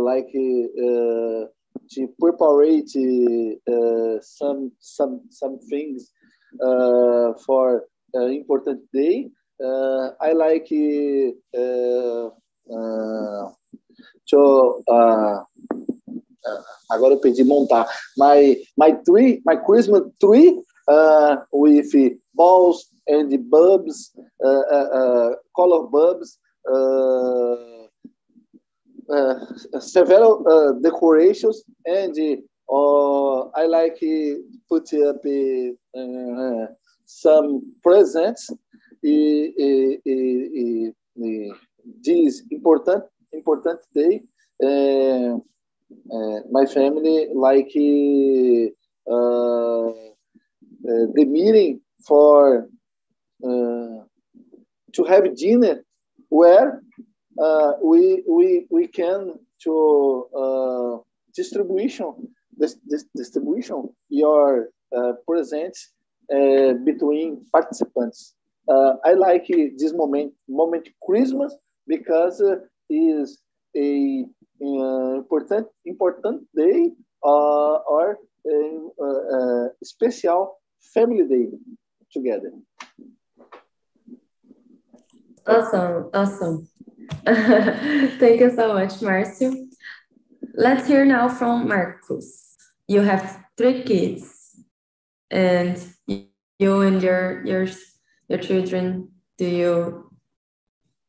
like 0.00 0.32
to 0.32 2.08
prepare 2.18 2.82
some 4.22 4.72
some 4.78 5.20
some 5.30 5.58
things 5.68 6.12
for 7.46 7.84
uh, 8.14 8.26
important 8.26 8.80
day. 8.92 9.28
Uh, 9.62 10.10
I 10.20 10.32
like 10.32 10.68
uh, 11.54 12.30
to 14.30 14.82
agora 16.90 17.14
eu 17.14 17.20
perdi 17.20 17.44
montar 17.44 17.86
my 18.16 18.56
my 18.76 18.90
tree 19.04 19.40
my 19.44 19.56
Christmas 19.56 20.02
tree 20.20 20.56
with 21.52 21.92
balls 22.34 22.88
and 23.06 23.30
bulbs 23.50 24.12
color 25.54 25.86
bulbs 25.86 26.38
uh, 26.66 27.79
several 29.80 30.44
uh, 30.48 30.72
decorations 30.80 31.64
and 31.86 32.16
uh, 32.72 33.40
I 33.60 33.66
like 33.66 33.98
put 34.68 34.92
up 34.94 35.22
some 37.06 37.74
presents 37.82 38.50
e 39.02 40.92
this 42.04 42.42
important 42.50 43.04
important 43.32 43.80
day. 43.94 44.22
Uh, 44.62 45.38
uh, 46.14 46.40
my 46.50 46.66
family 46.66 47.28
like 47.34 47.72
uh, 49.10 49.90
the 51.16 51.24
meeting 51.26 51.80
for 52.06 52.68
to 53.42 55.04
have 55.04 55.34
dinner 55.36 55.82
where 56.28 56.82
Uh, 57.40 57.72
we 57.82 58.22
we 58.28 58.66
we 58.70 58.86
can 58.86 59.38
to 59.64 60.26
uh, 60.36 60.98
distribution 61.34 62.28
this, 62.60 62.76
this 62.86 63.04
distribution 63.16 63.88
your 64.08 64.68
uh, 64.96 65.12
presents 65.26 65.92
uh, 66.32 66.74
between 66.84 67.44
participants. 67.52 68.34
Uh, 68.68 68.94
I 69.04 69.14
like 69.14 69.46
this 69.48 69.92
moment, 69.94 70.32
moment 70.48 70.88
Christmas, 71.04 71.54
because 71.86 72.40
uh, 72.40 72.56
is 72.88 73.40
a 73.76 74.24
important 74.60 75.66
important 75.86 76.42
day 76.54 76.90
or 77.22 78.18
a, 78.46 79.68
special 79.82 80.58
family 80.94 81.26
day 81.26 81.46
together. 82.12 82.52
Awesome, 85.46 86.10
awesome. 86.12 86.68
Thank 87.26 88.40
you 88.40 88.50
so 88.54 88.74
much, 88.74 89.00
Marcio. 89.00 89.54
Let's 90.54 90.86
hear 90.86 91.04
now 91.04 91.28
from 91.28 91.68
Marcus. 91.68 92.56
You 92.88 93.02
have 93.02 93.44
three 93.56 93.82
kids, 93.82 94.64
and 95.30 95.76
you 96.06 96.80
and 96.80 97.02
your 97.02 97.44
your 97.46 97.66
your 98.28 98.38
children 98.38 99.08
do 99.38 99.46
you 99.46 100.10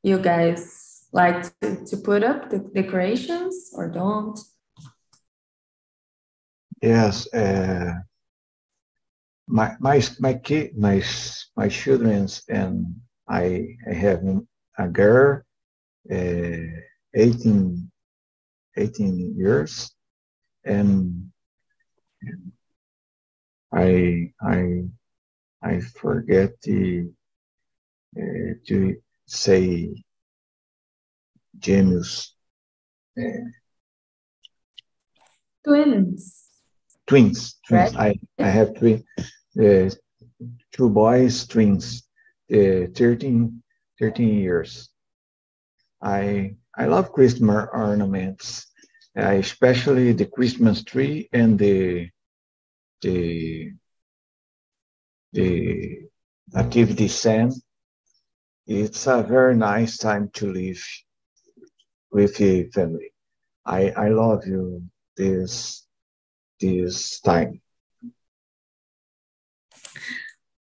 you 0.04 0.18
guys 0.18 1.06
like 1.12 1.44
to, 1.60 1.86
to 1.86 1.98
put 1.98 2.24
up 2.24 2.50
the 2.50 2.60
decorations 2.74 3.72
or 3.74 3.90
don't 3.90 4.40
yes 6.82 7.32
uh, 7.34 7.94
my 9.48 9.76
my 9.80 10.02
my 10.20 10.34
kid 10.34 10.78
my 10.78 11.04
my 11.58 11.68
childrens 11.68 12.44
and 12.48 12.96
i 13.28 13.68
i 13.90 13.94
have 13.94 14.24
a 14.78 14.88
girl 14.88 15.42
uh, 16.10 16.82
18 17.14 17.92
18 18.78 19.36
years 19.38 19.92
and 20.66 21.30
i 23.74 24.32
i 24.42 24.84
I 25.64 25.80
forget 25.80 26.60
the, 26.62 27.12
uh, 28.18 28.54
to 28.68 28.96
say 29.28 29.94
gêmeos. 31.60 32.30
Uh, 33.18 33.52
twins. 35.64 36.50
Twins. 37.06 37.60
Twins. 37.68 37.96
Right? 37.96 38.20
I, 38.40 38.44
I 38.44 38.50
have 38.50 38.76
three, 38.76 39.04
uh, 39.62 39.90
two 40.72 40.90
boys, 40.90 41.46
twins, 41.46 42.08
uh, 42.52 42.88
13, 42.96 43.62
13 44.00 44.40
years. 44.40 44.90
I 46.02 46.56
I 46.76 46.86
love 46.86 47.12
Christmas 47.12 47.68
ornaments, 47.74 48.68
uh, 49.18 49.34
especially 49.34 50.14
the 50.14 50.26
Christmas 50.26 50.84
tree 50.84 51.30
and 51.34 51.60
the 51.60 52.10
the 53.02 53.74
the 55.34 56.10
nativity 56.54 57.08
scene. 57.08 57.52
It's 58.68 59.08
a 59.08 59.24
very 59.24 59.56
nice 59.56 59.98
time 59.98 60.30
to 60.36 60.52
live 60.52 60.84
with 62.12 62.38
the 62.38 62.70
family. 62.72 63.14
I 63.66 63.92
I 63.92 64.10
love 64.10 64.46
you 64.46 64.84
this 65.18 65.86
this 66.60 67.20
time. 67.20 67.62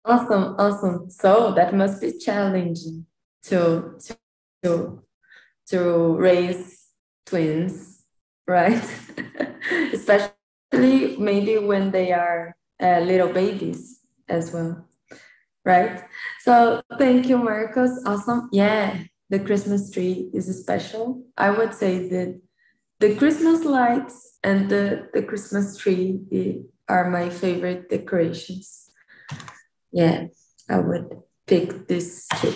Awesome, 0.03 0.55
awesome. 0.59 1.09
So 1.09 1.53
that 1.55 1.73
must 1.73 1.99
be 1.99 2.17
challenging 2.17 3.07
to 3.43 3.97
to 4.05 4.17
to 4.63 5.04
raise 5.73 6.85
twins, 7.25 8.03
right? 8.47 8.83
Especially 9.93 11.17
maybe 11.17 11.57
when 11.57 11.91
they 11.91 12.11
are 12.11 12.55
uh, 12.81 12.99
little 12.99 13.31
babies 13.31 14.01
as 14.29 14.53
well, 14.53 14.87
right? 15.63 16.03
So 16.41 16.81
thank 16.97 17.27
you, 17.27 17.37
Marcos. 17.37 18.03
Awesome. 18.05 18.49
Yeah, 18.51 19.03
the 19.29 19.39
Christmas 19.39 19.89
tree 19.91 20.29
is 20.33 20.45
special. 20.59 21.23
I 21.37 21.49
would 21.49 21.73
say 21.73 22.07
that 22.09 22.41
the 22.99 23.15
Christmas 23.15 23.63
lights 23.65 24.37
and 24.43 24.69
the, 24.69 25.09
the 25.13 25.23
Christmas 25.23 25.77
tree 25.77 26.65
are 26.87 27.09
my 27.09 27.29
favorite 27.29 27.89
decorations. 27.89 28.89
Yeah, 29.91 30.27
I 30.69 30.79
would 30.79 31.21
pick 31.47 31.87
this 31.87 32.27
two. 32.41 32.53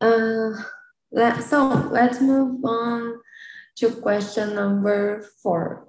Uh, 0.00 0.52
let, 1.12 1.42
so 1.42 1.88
let's 1.90 2.20
move 2.20 2.64
on 2.64 3.20
to 3.76 3.90
question 3.90 4.54
number 4.54 5.22
four. 5.42 5.88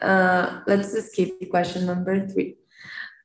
Uh, 0.00 0.60
let's 0.66 0.92
skip 1.10 1.50
question 1.50 1.86
number 1.86 2.26
three. 2.26 2.56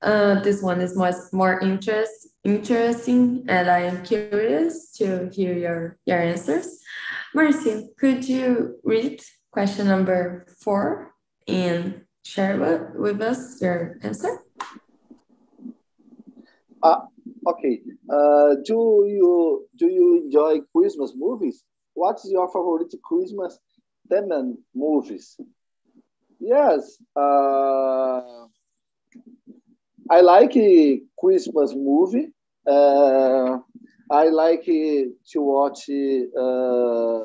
Uh, 0.02 0.40
this 0.42 0.64
one 0.64 0.82
is 0.82 0.96
more, 0.96 1.12
more 1.32 1.60
interest, 1.60 2.30
interesting, 2.44 3.46
and 3.48 3.70
I 3.70 3.80
am 3.82 4.04
curious 4.04 4.92
to 4.94 5.30
hear 5.32 5.54
your, 5.54 5.98
your 6.06 6.20
answers. 6.20 6.82
Marcy, 7.36 7.90
could 8.00 8.28
you 8.28 8.80
read 8.84 9.22
question 9.52 9.88
number 9.88 10.48
four 10.60 11.14
and 11.48 12.02
share 12.24 12.58
with, 12.58 12.96
with 12.96 13.22
us 13.22 13.62
your 13.62 14.00
answer? 14.02 14.40
Uh, 16.82 17.02
okay. 17.48 17.82
Uh, 18.10 18.56
do 18.66 19.06
you 19.08 19.68
do 19.78 19.88
you 19.88 20.24
enjoy 20.26 20.60
Christmas 20.76 21.14
movies? 21.16 21.64
What's 21.94 22.30
your 22.30 22.48
favorite 22.48 22.94
Christmas 23.04 23.60
theme 24.10 24.58
movies? 24.74 25.38
Yes. 26.40 26.98
Uh, 27.16 28.48
I 30.10 30.22
like 30.22 30.54
Christmas 31.20 31.74
movie. 31.76 32.28
Uh, 32.68 33.58
I 34.10 34.30
like 34.30 34.66
to 34.66 35.42
watch 35.42 35.90
uh, 35.90 37.20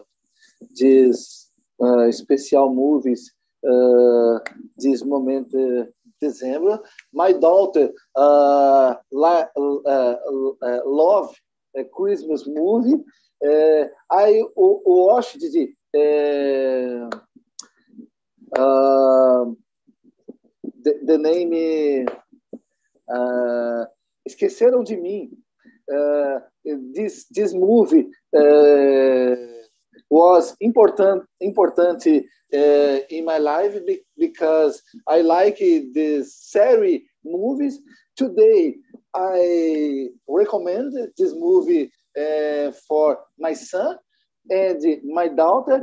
these 0.75 1.51
uh, 1.83 2.11
special 2.13 2.73
movies 2.75 3.33
uh, 3.69 4.39
this 4.79 5.05
moment 5.05 5.53
uh, 6.23 6.29
December. 6.29 6.81
My 7.13 7.33
daughter 7.33 7.91
uh, 8.17 8.95
la, 9.13 9.45
uh, 9.57 10.17
uh, 10.63 10.81
love 10.87 11.35
a 11.77 11.85
Christmas 11.85 12.45
movie. 12.47 13.03
Uh, 13.45 13.85
I 14.11 14.43
watched 14.57 15.41
the, 15.41 15.69
the, 20.83 20.93
the 21.05 21.19
name 21.19 22.07
Uh, 23.09 23.87
esqueceram 24.27 24.85
de 24.85 24.97
mim. 24.97 25.31
Uh, 25.91 26.41
this 26.95 27.27
this 27.31 27.55
movie 27.55 28.07
uh, 28.37 29.37
was 30.17 30.57
important 30.61 31.23
important 31.41 32.01
uh, 32.07 32.97
in 33.17 33.23
my 33.25 33.39
life 33.39 33.75
because 34.19 34.75
I 35.07 35.19
like 35.21 35.59
this 35.99 36.25
series 36.53 37.03
movies. 37.25 37.75
Today 38.17 38.77
I 39.15 40.09
recommend 40.41 40.89
this 41.19 41.33
movie 41.47 41.91
uh, 42.23 42.73
for 42.89 43.09
my 43.39 43.53
son 43.53 43.97
and 44.49 44.81
my 45.19 45.29
daughter. 45.29 45.79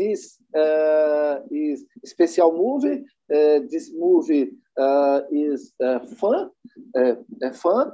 This 0.00 0.20
uh, 0.62 1.36
is 1.50 1.84
special 2.04 2.50
movie. 2.64 2.98
this 3.72 3.86
movie 4.04 4.46
is 5.46 5.60
fun, 6.20 6.50
fun, 7.64 7.86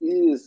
is 0.00 0.40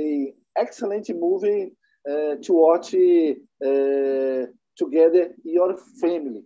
a 0.00 0.34
excellent 0.64 1.06
movie 1.26 1.72
Uh, 2.04 2.34
to 2.42 2.52
watch 2.52 2.94
uh, 2.94 4.46
together 4.76 5.28
your 5.44 5.76
family. 6.00 6.42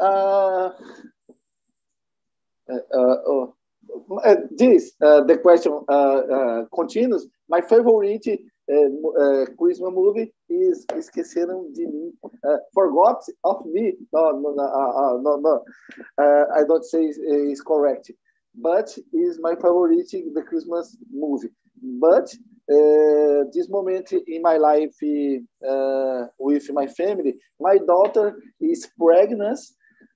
Uh, 0.00 0.70
uh 2.66 3.16
oh, 3.28 3.54
this 4.50 4.92
the 4.98 5.38
question 5.42 5.78
continues. 6.74 7.26
My 7.50 7.60
favorite 7.60 8.26
uh, 8.26 9.44
Christmas 9.58 9.92
movie 9.92 10.32
is 10.48 10.86
Esqueceram 10.86 11.74
de 11.74 11.84
Mim. 11.84 12.12
Uh, 12.24 12.56
forgot 12.72 13.22
of 13.44 13.66
me. 13.66 13.92
No, 14.10 14.30
no, 14.30 14.54
no, 14.54 14.64
uh, 14.64 15.18
no, 15.20 15.36
no. 15.36 15.64
I 16.18 16.64
don't 16.66 16.82
say 16.82 17.02
it's 17.02 17.60
correct, 17.60 18.10
but 18.54 18.88
is 19.12 19.38
my 19.42 19.54
favorite 19.54 20.08
the 20.10 20.42
Christmas 20.48 20.96
movie. 21.12 21.50
But 22.00 22.34
uh, 22.70 23.44
this 23.52 23.68
moment 23.68 24.12
in 24.12 24.42
my 24.42 24.56
life 24.56 24.96
uh, 25.68 26.26
with 26.38 26.70
my 26.72 26.86
family, 26.86 27.34
my 27.60 27.78
daughter 27.78 28.40
is 28.60 28.88
pregnant 28.98 29.58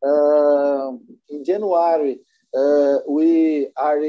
uh, 0.05 0.91
in 1.31 1.45
January. 1.45 2.19
we 3.07 3.69
are 3.77 4.01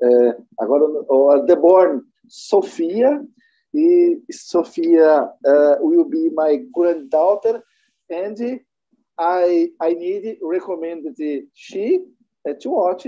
é, 0.00 0.36
agora 0.60 0.84
o 1.08 1.44
The 1.44 1.56
Born 1.56 2.02
Sophia 2.28 3.24
e 3.74 4.20
Sophia 4.30 5.24
uh, 5.44 5.76
will 5.80 6.04
be 6.04 6.30
my 6.30 6.64
granddaughter 6.72 7.62
and 8.10 8.60
I 9.18 9.70
I 9.80 9.94
need 9.94 10.38
recommended 10.42 11.16
she 11.54 12.00
uh, 12.48 12.54
to 12.60 12.70
watch 12.70 13.06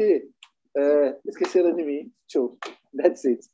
uh, 0.77 1.13
Esqueceram 1.29 1.75
de 1.77 1.85
mim 1.85 2.11
too. 2.29 2.59
That's 2.93 3.25
it. 3.25 3.45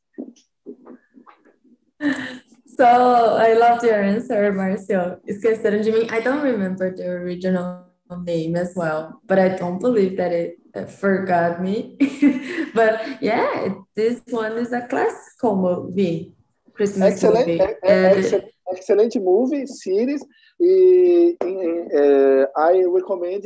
So 2.65 2.85
I 2.85 3.53
loved 3.53 3.83
your 3.83 4.01
answer, 4.01 4.51
Marcio. 4.53 5.19
Esqueceram 5.29 5.83
de 5.83 5.91
mim. 5.91 6.07
I 6.09 6.21
don't 6.21 6.43
remember 6.43 6.95
the 6.95 7.07
original 7.07 7.85
name 8.23 8.55
as 8.55 8.73
well, 8.75 9.21
but 9.25 9.39
I 9.39 9.49
don't 9.49 9.79
believe 9.79 10.17
that 10.17 10.31
it 10.31 10.57
forgot 10.89 11.61
me. 11.61 11.97
but 12.73 13.21
yeah, 13.21 13.73
this 13.95 14.21
one 14.29 14.57
is 14.57 14.71
a 14.73 14.87
classical 14.87 15.55
movie, 15.55 16.33
Christmas 16.73 17.13
excellent, 17.13 17.47
movie. 17.47 17.61
excellent, 17.83 18.45
excellent 18.71 19.15
movie 19.17 19.65
series. 19.65 20.23
E, 20.59 21.35
uh, 21.41 22.45
I 22.55 22.83
recommend 22.87 23.43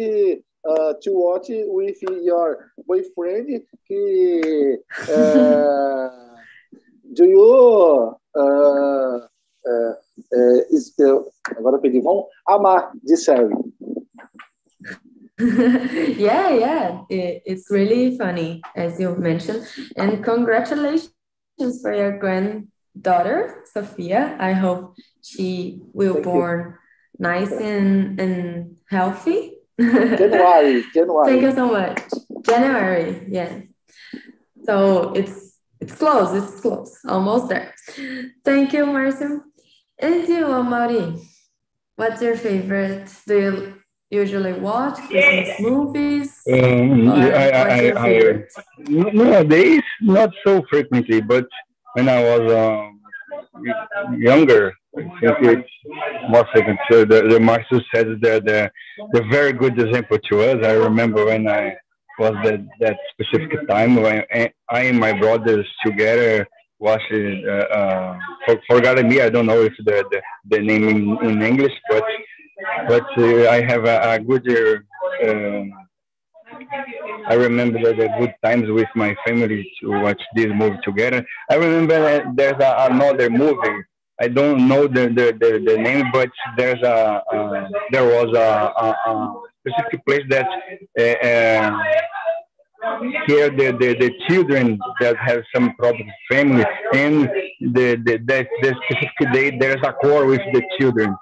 uh, 0.67 0.93
to 1.01 1.11
watch 1.11 1.47
with 1.49 1.97
your 2.01 2.71
boyfriend. 2.85 3.61
Que, 3.87 4.77
uh, 5.13 6.09
do 7.13 7.25
you 7.25 8.15
uh, 8.35 9.19
uh, 9.65 9.93
uh, 10.33 10.59
is, 10.69 10.93
agora 11.57 11.79
perdi, 11.79 12.01
vão 12.01 12.27
amar 12.47 12.91
de 13.03 13.17
série. 13.17 13.53
yeah, 16.17 16.49
yeah, 16.49 17.01
it, 17.09 17.43
it's 17.45 17.69
really 17.69 18.17
funny, 18.17 18.61
as 18.75 18.99
you 18.99 19.15
mentioned. 19.17 19.67
And 19.97 20.23
congratulations 20.23 21.11
for 21.81 21.93
your 21.93 22.17
granddaughter, 22.17 23.63
Sophia. 23.73 24.37
I 24.39 24.53
hope 24.53 24.95
she 25.21 25.81
will 25.93 26.13
Thank 26.13 26.25
born 26.25 26.59
you. 26.59 26.73
nice 27.19 27.51
and, 27.51 28.19
and 28.19 28.77
healthy. 28.89 29.54
January, 29.79 30.83
January. 30.93 31.27
Thank 31.29 31.41
you 31.41 31.51
so 31.53 31.71
much. 31.71 32.01
January, 32.45 33.25
yeah. 33.27 33.61
So 34.65 35.13
it's 35.13 35.57
it's 35.79 35.95
close, 35.95 36.33
it's 36.33 36.61
close, 36.61 36.97
almost 37.07 37.49
there. 37.49 37.73
Thank 38.43 38.73
you, 38.73 38.85
Marcio. 38.85 39.41
And 39.99 40.27
you, 40.27 40.45
Amaury, 40.45 41.21
what's 41.95 42.21
your 42.21 42.35
favorite? 42.35 43.13
Do 43.27 43.39
you 43.39 43.73
usually 44.09 44.53
watch 44.53 44.97
Christmas 45.07 45.59
movies? 45.59 46.41
Um, 46.51 47.09
I, 47.09 47.49
I, 47.51 48.07
I, 48.07 48.43
nowadays, 48.87 49.83
not 50.01 50.31
so 50.43 50.63
frequently, 50.69 51.21
but 51.21 51.47
when 51.93 52.09
I 52.09 52.21
was 52.23 52.51
um, 52.51 53.01
younger. 54.17 54.73
I 54.97 55.01
think 55.41 55.57
it's 55.57 55.69
more. 56.29 56.45
So 56.91 57.05
the, 57.05 57.27
the 57.29 57.39
Marcus 57.39 57.83
said 57.93 58.07
that 58.21 58.45
the 58.45 58.71
the 59.13 59.23
very 59.29 59.53
good 59.53 59.79
example 59.79 60.17
to 60.29 60.41
us. 60.41 60.65
I 60.65 60.73
remember 60.73 61.25
when 61.25 61.47
I 61.47 61.75
was 62.19 62.33
that 62.43 62.65
that 62.79 62.97
specific 63.11 63.67
time 63.67 63.95
when 63.95 64.23
I 64.31 64.51
and 64.71 64.99
my 64.99 65.13
brothers 65.13 65.67
together 65.85 66.47
watched 66.79 67.11
uh, 67.11 67.51
uh, 67.51 68.17
for, 68.45 68.61
forgot 68.69 69.03
me. 69.05 69.21
I 69.21 69.29
don't 69.29 69.47
know 69.47 69.61
if 69.61 69.73
the 69.79 70.03
the, 70.11 70.21
the 70.49 70.59
name 70.59 70.87
in, 70.87 71.29
in 71.29 71.41
English, 71.41 71.73
but 71.89 72.03
but 72.87 73.05
uh, 73.17 73.49
I 73.49 73.61
have 73.61 73.85
a, 73.85 74.13
a 74.13 74.19
good. 74.19 74.47
Uh, 75.23 75.63
I 77.27 77.33
remember 77.33 77.79
the, 77.79 77.93
the, 77.93 78.09
good 78.19 78.33
times 78.43 78.69
with 78.69 78.87
my 78.95 79.15
family 79.25 79.69
to 79.81 79.89
watch 79.89 80.21
this 80.35 80.47
movie 80.53 80.77
together. 80.83 81.25
I 81.49 81.55
remember 81.55 82.23
there's 82.35 82.61
a, 82.61 82.87
another 82.89 83.29
movie. 83.29 83.83
I 84.21 84.27
don't 84.29 84.67
know 84.67 84.87
the, 84.87 85.07
the, 85.07 85.37
the, 85.39 85.61
the 85.65 85.77
name, 85.77 86.05
but 86.13 86.29
there's 86.57 86.81
a 86.83 87.21
uh, 87.33 87.67
there 87.91 88.05
was 88.05 88.35
a, 88.35 88.49
a, 88.85 89.11
a, 89.11 89.41
specific 89.67 90.05
place 90.05 90.23
that 90.29 90.47
uh, 90.99 91.27
uh 91.27 91.79
here 93.27 93.49
the, 93.49 93.75
the, 93.79 93.95
the 93.99 94.11
children 94.27 94.77
that 95.01 95.15
have 95.17 95.41
some 95.53 95.73
problems, 95.75 96.11
family 96.31 96.63
and 96.93 97.27
the, 97.59 97.95
the, 98.05 98.17
the, 98.27 98.45
the 98.61 98.75
specific 98.85 99.33
day 99.33 99.57
there's 99.57 99.81
a 99.83 99.91
core 99.93 100.25
with 100.27 100.41
the 100.53 100.61
children. 100.79 101.15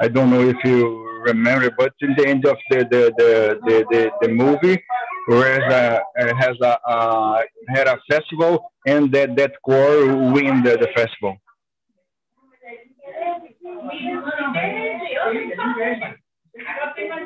I 0.00 0.08
don't 0.08 0.30
know 0.30 0.40
if 0.40 0.56
you 0.64 1.04
remember, 1.24 1.70
but 1.78 1.92
in 2.00 2.14
the 2.16 2.26
end 2.26 2.46
of 2.46 2.56
the 2.70 2.78
the 2.90 3.12
the 3.16 3.58
the, 3.66 3.84
the, 3.90 4.10
the 4.22 4.28
movie, 4.28 4.82
where 5.26 5.62
uh, 5.70 6.00
has 6.36 6.56
a 6.62 6.78
uh, 6.88 7.42
had 7.68 7.86
a 7.86 7.98
festival, 8.10 8.72
and 8.86 9.12
that 9.12 9.36
that 9.36 9.52
core 9.64 10.06
win 10.32 10.62
the, 10.62 10.76
the 10.76 10.88
festival. 10.94 11.36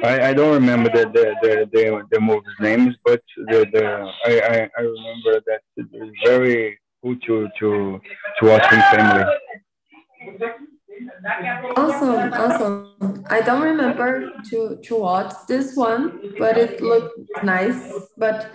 I, 0.04 0.28
I 0.28 0.32
don't 0.32 0.54
remember 0.54 0.88
the 0.90 1.04
the, 1.10 1.34
the, 1.42 1.68
the, 1.72 2.02
the 2.10 2.20
movie's 2.20 2.58
names, 2.60 2.96
but 3.04 3.20
the, 3.36 3.66
the 3.72 3.84
I, 4.24 4.40
I, 4.54 4.70
I 4.78 4.82
remember 4.82 5.42
that 5.46 5.60
it 5.76 5.86
was 5.92 6.10
very 6.24 6.78
cool 7.02 7.16
to 7.26 7.48
to 7.58 8.00
to 8.38 8.46
watch 8.46 8.72
in 8.72 8.80
family. 8.92 9.24
Awesome, 11.76 12.32
awesome. 12.32 13.24
I 13.28 13.40
don't 13.40 13.62
remember 13.62 14.32
to 14.50 14.78
to 14.82 14.96
watch 14.96 15.34
this 15.46 15.76
one, 15.76 16.34
but 16.38 16.56
it 16.56 16.80
looked 16.80 17.18
nice. 17.42 17.92
But 18.16 18.50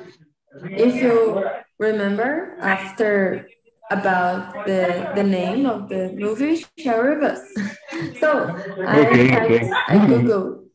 if 0.63 0.95
you 0.95 1.45
remember 1.77 2.57
after 2.61 3.47
about 3.91 4.65
the 4.65 5.11
the 5.15 5.23
name 5.23 5.65
of 5.65 5.89
the 5.89 6.13
movie, 6.13 6.65
us. 6.85 7.41
so 8.19 8.55
I 8.85 9.07
okay, 9.07 9.35
okay. 9.37 9.71
I 9.87 10.07
Google. 10.07 10.65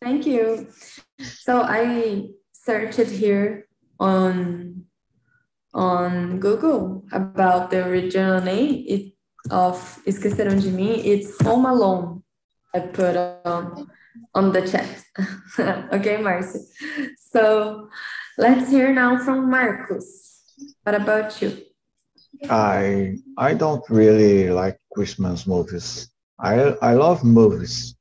Thank 0.00 0.26
you. 0.26 0.68
So 1.20 1.62
I 1.62 2.28
searched 2.52 3.10
here 3.10 3.68
on 4.00 4.84
on 5.74 6.40
Google 6.40 7.04
about 7.12 7.70
the 7.70 7.86
original 7.86 8.40
name. 8.40 8.84
It 8.86 9.16
of 9.50 10.00
Esqueceram 10.06 10.60
de 10.60 10.70
Mim, 10.70 11.00
it's 11.04 11.40
Home 11.42 11.66
Alone. 11.66 12.22
I 12.74 12.80
put 12.80 13.16
on, 13.16 13.88
on 14.34 14.52
the 14.52 14.66
chat. 14.66 15.04
okay, 15.92 16.18
Marcy. 16.18 16.60
So 17.16 17.88
let's 18.38 18.70
hear 18.70 18.92
now 18.92 19.18
from 19.18 19.50
Marcus. 19.50 20.42
What 20.82 20.94
about 20.94 21.40
you? 21.40 21.56
I 22.50 23.16
I 23.38 23.54
don't 23.54 23.84
really 23.90 24.50
like 24.50 24.78
Christmas 24.92 25.46
movies. 25.46 26.10
I 26.38 26.76
I 26.82 26.94
love 26.94 27.24
movies, 27.24 27.96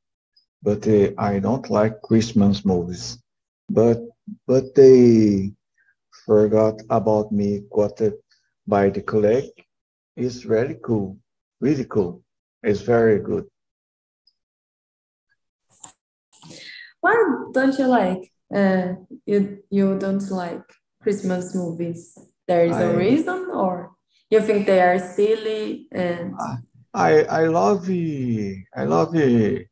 but 0.64 0.88
uh, 0.88 1.12
I 1.18 1.40
don't 1.40 1.70
like 1.70 2.02
Christmas 2.02 2.66
movies. 2.66 3.18
But 3.70 4.00
but 4.48 4.76
they 4.76 5.52
forgot 6.26 6.82
about 6.90 7.32
me 7.32 7.64
quoted 7.70 8.14
by 8.68 8.90
the 8.90 9.02
colleague 9.02 9.54
is 10.16 10.46
really 10.46 10.78
cool 10.84 11.18
really 11.60 11.86
cool. 11.86 12.24
It's 12.64 12.82
very 12.82 13.20
good. 13.20 13.46
Why 17.02 17.16
don't 17.54 17.78
you 17.78 17.88
like? 17.88 18.32
Uh, 18.54 18.96
you 19.26 19.60
you 19.70 19.98
don't 20.00 20.30
like 20.32 20.64
Christmas 21.02 21.56
movies? 21.56 22.18
There 22.48 22.66
is 22.66 22.78
I, 22.78 22.84
a 22.84 22.98
reason, 22.98 23.50
or 23.52 23.95
you 24.30 24.42
think 24.42 24.66
they 24.66 24.82
are 24.82 25.00
silly? 25.00 25.88
And 25.92 26.36
I 26.94 27.24
I 27.24 27.48
love 27.48 27.90
I 27.90 28.84
love 28.84 29.12
the 29.14 29.66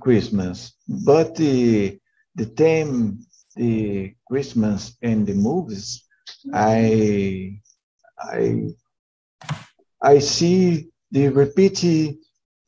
Christmas, 0.00 0.74
but 0.88 1.34
the 1.36 1.98
the 2.34 2.46
theme 2.46 3.24
the 3.56 4.14
Christmas 4.26 4.96
in 5.02 5.24
the 5.24 5.34
movies, 5.34 6.04
I 6.52 7.60
I 8.18 8.68
I 10.02 10.18
see 10.18 10.88
the 11.10 11.28
repeat 11.28 12.18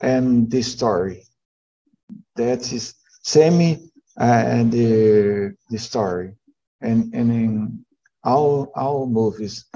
and 0.01 0.51
the 0.51 0.63
story. 0.63 1.27
That 2.37 2.73
is 2.73 2.95
semi 3.23 3.91
uh, 4.21 4.45
and 4.47 4.73
the 4.73 5.55
the 5.71 5.79
story, 5.79 6.37
and 6.81 7.15
and 7.15 7.31
in 7.33 7.85
all 8.25 8.73
all 8.75 9.07
movies, 9.07 9.67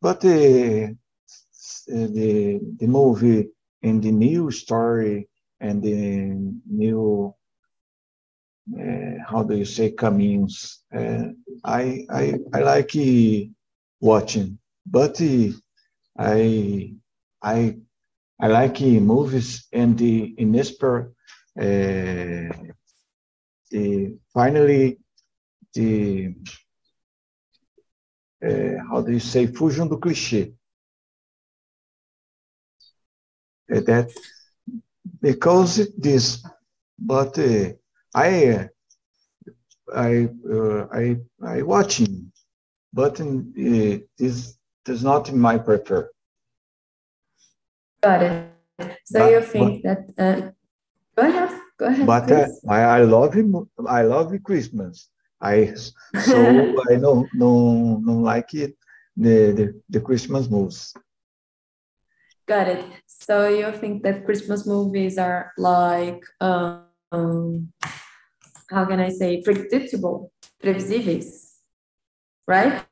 but 0.00 0.20
the 0.20 0.96
the 1.86 2.60
the 2.78 2.86
movie 2.86 3.48
and 3.82 4.02
the 4.02 4.12
new 4.12 4.50
story 4.50 5.28
and 5.60 5.82
the 5.82 5.98
new 6.66 7.34
uh, 8.80 9.14
how 9.28 9.42
do 9.42 9.56
you 9.56 9.64
say 9.64 9.90
caminhos? 9.92 10.78
Uh, 10.94 11.28
I 11.64 12.06
I 12.10 12.34
I 12.54 12.60
like 12.60 12.92
watching, 14.00 14.58
but 14.86 15.20
I 16.18 16.94
I 17.42 17.76
I 18.40 18.46
like 18.48 18.80
movies 18.80 19.66
and 19.72 19.98
the 19.98 20.34
Inesper, 20.38 21.12
the 23.70 24.16
finally 24.32 24.98
the 25.74 26.34
uh, 28.44 28.84
how 28.88 29.00
do 29.00 29.12
you 29.12 29.20
say 29.20 29.46
fujam 29.46 29.88
do 29.88 29.96
clichê. 29.96 30.54
Uh, 33.74 33.80
that 33.80 34.10
because 35.20 35.90
this, 35.96 36.44
but 36.98 37.38
uh, 37.38 37.72
I 38.14 38.68
I 39.94 40.28
uh, 40.52 40.86
I 40.92 41.16
I 41.42 41.62
watching, 41.62 42.30
but 42.92 43.20
in, 43.20 43.52
uh, 43.56 44.04
this 44.18 44.58
does 44.84 45.02
not 45.02 45.32
my 45.32 45.56
prefer. 45.56 46.10
Got 48.02 48.22
it. 48.22 48.50
So 49.04 49.18
but, 49.20 49.32
you 49.32 49.40
think 49.40 49.82
but, 49.82 50.16
that? 50.16 50.22
Uh, 50.22 50.50
go 51.16 51.28
ahead. 51.28 51.60
Go 51.78 51.86
ahead. 51.86 52.06
But 52.06 52.30
uh, 52.30 52.46
I, 52.68 52.80
I 52.80 53.00
love 53.02 53.32
him. 53.32 53.68
I 53.88 54.02
love 54.02 54.32
Christmas. 54.42 55.08
I 55.40 55.74
so 56.24 56.46
I 56.90 56.96
don't 56.96 57.28
no 57.34 57.98
no 58.02 58.12
like 58.14 58.54
it 58.54 58.76
the, 59.16 59.52
the 59.52 59.80
the 59.88 60.00
Christmas 60.00 60.48
movies. 60.48 60.94
Got 62.46 62.68
it. 62.68 62.84
So 63.06 63.48
you 63.48 63.72
think 63.72 64.02
that 64.02 64.24
Christmas 64.24 64.66
movies 64.66 65.18
are 65.18 65.52
like 65.56 66.22
um 66.40 67.72
how 68.70 68.84
can 68.84 69.00
I 69.00 69.10
say 69.10 69.42
predictable, 69.42 70.32
previsíveis, 70.62 71.60
right? 72.46 72.84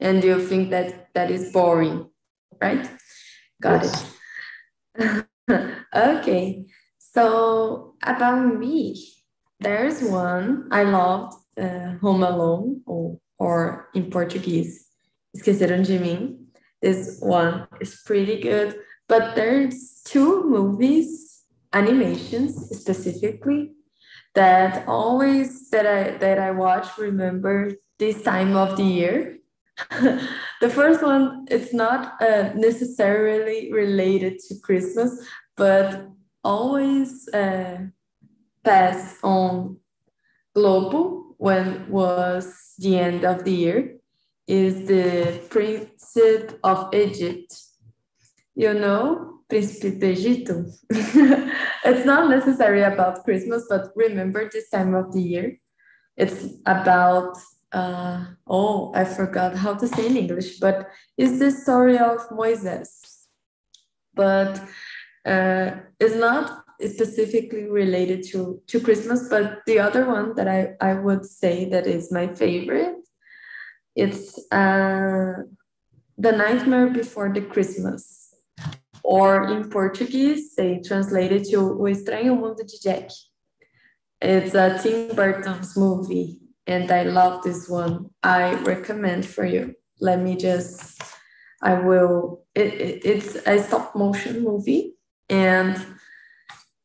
And 0.00 0.24
you 0.24 0.40
think 0.40 0.70
that 0.70 1.12
that 1.14 1.30
is 1.30 1.52
boring, 1.52 2.08
right? 2.60 2.88
Got 3.60 3.84
yes. 3.84 4.16
it. 4.94 5.26
okay. 5.94 6.64
So 6.98 7.94
about 8.02 8.56
me, 8.58 9.19
there's 9.60 10.02
one 10.02 10.68
I 10.70 10.82
loved, 10.84 11.36
uh, 11.58 11.96
Home 12.00 12.22
Alone, 12.22 12.82
or, 12.86 13.18
or 13.38 13.88
in 13.94 14.10
Portuguese, 14.10 14.86
Esqueceram 15.36 15.86
de 15.86 15.98
Mim. 15.98 16.46
This 16.82 17.18
one 17.20 17.68
is 17.80 18.02
pretty 18.06 18.40
good, 18.40 18.78
but 19.08 19.34
there's 19.34 20.00
two 20.04 20.44
movies, 20.44 21.42
animations 21.72 22.70
specifically, 22.78 23.72
that 24.34 24.86
always 24.88 25.70
that 25.70 25.86
I 25.86 26.16
that 26.18 26.38
I 26.38 26.52
watch 26.52 26.96
remember 26.96 27.72
this 27.98 28.22
time 28.22 28.56
of 28.56 28.76
the 28.76 28.84
year 28.84 29.40
the 30.60 30.70
first 30.70 31.02
one 31.02 31.46
is 31.50 31.72
not 31.72 32.20
uh, 32.20 32.52
necessarily 32.54 33.72
related 33.72 34.38
to 34.38 34.58
Christmas, 34.60 35.26
but 35.56 36.08
always 36.44 37.28
uh, 37.28 37.78
pass 38.64 39.16
on 39.22 39.78
Globo 40.54 41.34
when 41.38 41.88
was 41.88 42.74
the 42.78 42.98
end 42.98 43.24
of 43.24 43.44
the 43.44 43.52
year 43.52 43.96
is 44.46 44.86
the 44.86 45.40
Prince 45.48 46.16
of 46.64 46.92
Egypt. 46.92 47.54
you 48.54 48.74
know 48.74 49.40
Príncipe 49.48 49.98
do 50.00 50.06
Egito? 50.06 50.64
it's 51.84 52.04
not 52.04 52.28
necessarily 52.28 52.82
about 52.82 53.24
Christmas, 53.24 53.64
but 53.68 53.90
remember 53.94 54.48
this 54.48 54.68
time 54.70 54.94
of 54.94 55.12
the 55.12 55.22
year. 55.22 55.56
It's 56.16 56.46
about 56.66 57.36
uh, 57.72 58.24
oh, 58.46 58.92
I 58.94 59.04
forgot 59.04 59.56
how 59.56 59.74
to 59.74 59.86
say 59.86 60.06
in 60.06 60.16
English, 60.16 60.58
but 60.58 60.88
it's 61.16 61.38
the 61.38 61.50
story 61.52 61.98
of 61.98 62.18
Moses. 62.32 63.28
But 64.14 64.60
uh, 65.24 65.70
it's 66.00 66.16
not 66.16 66.64
specifically 66.82 67.68
related 67.68 68.24
to, 68.30 68.60
to 68.66 68.80
Christmas, 68.80 69.28
but 69.28 69.60
the 69.66 69.78
other 69.78 70.06
one 70.06 70.34
that 70.36 70.48
I, 70.48 70.74
I 70.80 70.94
would 70.94 71.24
say 71.24 71.68
that 71.70 71.86
is 71.86 72.12
my 72.12 72.28
favorite, 72.34 72.96
it's 73.94 74.38
uh, 74.52 75.32
The 76.18 76.32
Nightmare 76.32 76.90
Before 76.90 77.32
the 77.32 77.42
Christmas. 77.42 78.34
Or 79.02 79.44
in 79.48 79.70
Portuguese, 79.70 80.54
they 80.54 80.80
translate 80.86 81.32
it 81.32 81.48
to 81.50 81.56
O 81.58 81.84
Estranho 81.84 82.38
Mundo 82.38 82.62
de 82.62 82.78
Jack. 82.82 83.10
It's 84.20 84.54
a 84.54 84.78
Tim 84.82 85.16
Burton's 85.16 85.76
movie 85.76 86.40
and 86.66 86.90
I 86.90 87.02
love 87.04 87.42
this 87.42 87.68
one. 87.68 88.10
I 88.22 88.54
recommend 88.62 89.26
for 89.26 89.44
you. 89.44 89.74
Let 90.00 90.20
me 90.20 90.36
just, 90.36 91.02
I 91.62 91.74
will, 91.74 92.44
it, 92.54 92.74
it, 92.74 93.04
it's 93.04 93.34
a 93.46 93.58
stop 93.58 93.96
motion 93.96 94.44
movie 94.44 94.94
and 95.28 95.84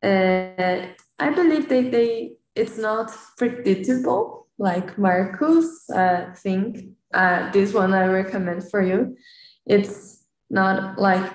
uh, 0.05 0.85
I 1.19 1.29
believe 1.29 1.69
that 1.69 1.91
they, 1.91 2.37
it's 2.55 2.77
not 2.77 3.11
predictable 3.37 4.47
like 4.57 4.97
Marcus, 4.97 5.89
I 5.89 6.33
think 6.35 6.95
uh, 7.13 7.51
this 7.51 7.73
one 7.73 7.93
I 7.93 8.05
recommend 8.05 8.69
for 8.69 8.81
you. 8.81 9.17
It's 9.65 10.25
not 10.49 10.97
like 10.97 11.31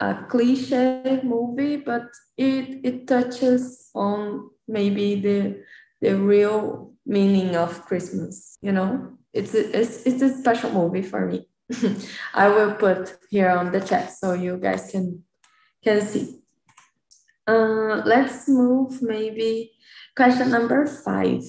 a 0.00 0.24
cliche 0.28 1.20
movie, 1.24 1.76
but 1.76 2.06
it, 2.36 2.80
it 2.84 3.06
touches 3.06 3.90
on 3.94 4.50
maybe 4.68 5.20
the, 5.20 5.62
the 6.00 6.16
real 6.16 6.92
meaning 7.06 7.56
of 7.56 7.84
Christmas. 7.86 8.56
You 8.62 8.72
know, 8.72 9.18
it's 9.32 9.54
a, 9.54 9.80
it's, 9.80 10.06
it's 10.06 10.22
a 10.22 10.36
special 10.36 10.70
movie 10.70 11.02
for 11.02 11.26
me. 11.26 11.48
I 12.34 12.48
will 12.48 12.74
put 12.74 13.16
here 13.30 13.50
on 13.50 13.72
the 13.72 13.80
chat 13.80 14.12
so 14.12 14.32
you 14.32 14.56
guys 14.56 14.90
can 14.90 15.22
can 15.82 16.02
see. 16.02 16.39
Uh, 17.50 18.00
let's 18.06 18.48
move 18.48 19.02
maybe 19.02 19.72
question 20.14 20.50
number 20.50 20.86
five. 20.86 21.42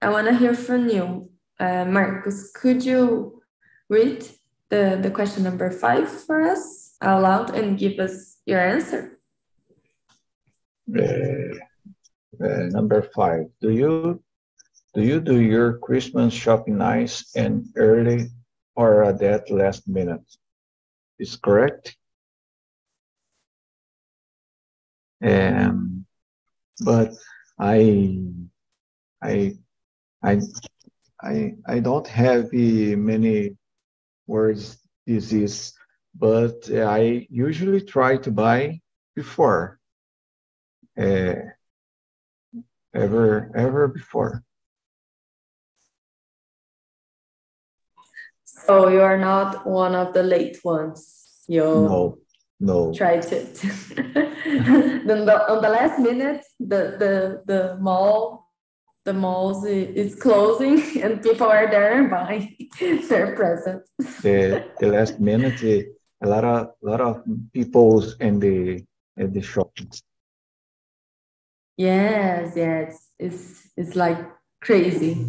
I 0.00 0.08
want 0.10 0.28
to 0.28 0.34
hear 0.38 0.54
from 0.54 0.88
you, 0.88 1.30
uh, 1.58 1.84
Marcus. 1.84 2.52
Could 2.54 2.84
you 2.84 3.42
read 3.90 4.22
the, 4.70 5.00
the 5.02 5.10
question 5.10 5.42
number 5.42 5.72
five 5.72 6.08
for 6.08 6.42
us 6.42 6.94
out 7.02 7.22
loud 7.22 7.56
and 7.56 7.76
give 7.76 7.98
us 7.98 8.38
your 8.46 8.60
answer? 8.60 9.18
Uh, 10.96 11.58
uh 12.38 12.70
number 12.70 13.02
five. 13.02 13.46
Do 13.60 13.70
you 13.70 14.22
do 14.94 15.02
you 15.02 15.18
do 15.20 15.40
your 15.40 15.78
Christmas 15.78 16.32
shopping 16.32 16.78
nice 16.78 17.34
and 17.34 17.66
early 17.74 18.30
or 18.76 19.02
at 19.02 19.18
that 19.18 19.50
last 19.50 19.88
minute? 19.88 20.22
Is 21.18 21.34
correct? 21.34 21.96
Um, 25.22 26.06
but 26.80 27.12
I, 27.58 28.18
I, 29.22 29.56
I, 30.22 30.40
I, 31.20 31.54
I 31.66 31.80
don't 31.80 32.06
have 32.06 32.52
many 32.52 33.56
words 34.26 34.78
this 35.06 35.32
is, 35.32 35.72
but 36.14 36.70
I 36.70 37.26
usually 37.30 37.80
try 37.80 38.16
to 38.18 38.30
buy 38.30 38.80
before, 39.16 39.80
uh, 40.98 41.34
ever, 42.94 43.50
ever 43.56 43.88
before. 43.88 44.44
So 48.44 48.88
you 48.88 49.00
are 49.00 49.18
not 49.18 49.66
one 49.66 49.94
of 49.94 50.12
the 50.12 50.22
late 50.22 50.58
ones. 50.64 51.42
You 51.46 51.62
no, 51.62 52.18
no. 52.60 52.92
Try 52.92 53.20
to. 53.20 53.44
then 55.06 55.24
the, 55.26 55.52
on 55.52 55.62
the 55.62 55.68
last 55.68 55.98
minute, 55.98 56.44
the 56.58 56.96
the 56.98 57.42
the 57.46 57.76
mall, 57.80 58.50
the 59.04 59.12
malls 59.12 59.64
is 59.64 60.14
closing, 60.16 60.82
and 61.02 61.22
people 61.22 61.46
are 61.46 61.70
there 61.70 62.08
buying 62.16 62.56
their 63.08 63.36
presents. 63.36 63.90
The 64.22 64.64
the 64.80 64.88
last 64.88 65.20
minute, 65.20 65.62
eh, 65.62 65.82
a 66.22 66.28
lot 66.28 66.44
of 66.44 66.68
a 66.82 66.86
lot 66.86 67.00
of 67.00 67.22
people 67.52 68.04
in 68.20 68.40
the 68.40 68.84
at 69.16 69.32
the 69.32 69.42
shops. 69.42 70.02
Yes, 71.76 72.54
yes, 72.56 73.08
it's 73.18 73.70
it's 73.76 73.94
like 73.94 74.18
crazy, 74.60 75.26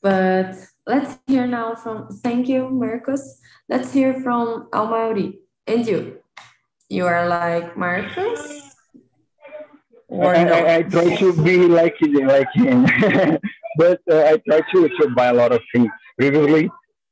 but 0.00 0.54
let's 0.86 1.18
hear 1.26 1.46
now 1.46 1.74
from, 1.74 2.08
thank 2.22 2.48
you, 2.48 2.68
Marcus. 2.68 3.40
Let's 3.68 3.92
hear 3.92 4.14
from 4.20 4.68
Amaury. 4.72 5.38
And 5.66 5.86
you, 5.86 6.20
you 6.88 7.06
are 7.06 7.28
like 7.28 7.76
Marcus? 7.76 8.62
Or 10.08 10.34
I? 10.34 10.44
I, 10.44 10.74
I, 10.76 10.82
try 10.82 11.16
to 11.16 11.32
be 11.42 11.66
like, 11.66 11.96
like 12.00 12.48
him, 12.54 12.84
but 13.78 14.00
uh, 14.10 14.24
I 14.30 14.36
try 14.46 14.60
to, 14.72 14.88
to 14.88 15.10
buy 15.16 15.26
a 15.26 15.34
lot 15.34 15.52
of 15.52 15.60
things 15.72 15.90
previously. 16.16 16.70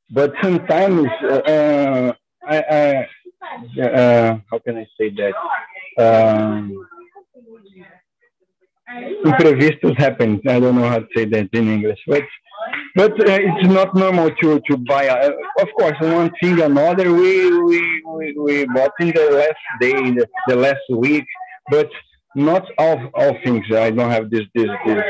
But 0.09 0.33
sometimes, 0.41 1.07
uh, 1.23 1.27
uh 1.27 2.13
I, 2.47 2.57
I 2.57 3.81
uh, 3.81 4.39
how 4.49 4.59
can 4.59 4.77
I 4.77 4.87
say 4.97 5.09
that? 5.09 5.33
Um, 5.97 6.87
imprevistos 9.25 9.97
happen. 9.97 10.41
I 10.47 10.59
don't 10.59 10.75
know 10.75 10.87
how 10.87 10.99
to 10.99 11.07
say 11.15 11.25
that 11.25 11.49
in 11.53 11.67
English, 11.69 11.99
but 12.07 12.23
but 12.95 13.11
uh, 13.11 13.39
it's 13.41 13.67
not 13.67 13.95
normal 13.95 14.29
to 14.41 14.61
to 14.67 14.77
buy. 14.77 15.07
Uh, 15.07 15.31
of 15.59 15.67
course, 15.77 15.97
one 15.99 16.31
thing 16.41 16.61
another. 16.61 17.11
We 17.11 17.61
we 17.63 18.03
we, 18.05 18.33
we 18.37 18.65
bought 18.65 18.91
in 18.99 19.07
the 19.07 19.29
last 19.31 19.63
day, 19.81 20.11
the, 20.11 20.27
the 20.47 20.55
last 20.55 20.85
week, 20.89 21.25
but 21.69 21.89
not 22.35 22.65
all 22.77 22.99
all 23.13 23.37
things. 23.43 23.65
I 23.73 23.91
don't 23.91 24.11
have 24.11 24.29
this 24.29 24.43
this 24.53 24.69
this 24.85 25.03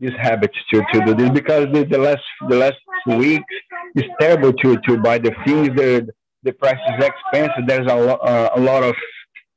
this 0.00 0.12
habit 0.18 0.50
to, 0.72 0.82
to 0.92 1.04
do 1.06 1.14
this 1.14 1.30
because 1.30 1.66
the, 1.72 1.84
the 1.84 1.98
last 1.98 2.22
the 2.48 2.56
last 2.56 2.76
week 3.06 3.42
is 3.94 4.04
terrible 4.20 4.52
to 4.52 4.76
to 4.86 4.98
buy 4.98 5.18
the 5.18 5.34
things. 5.44 5.68
The 5.76 6.08
the 6.42 6.52
price 6.52 6.78
is 6.90 7.04
expensive. 7.04 7.66
There's 7.66 7.90
a 7.90 7.96
lot 7.96 8.20
uh, 8.22 8.50
a 8.54 8.60
lot 8.60 8.82
of 8.82 8.94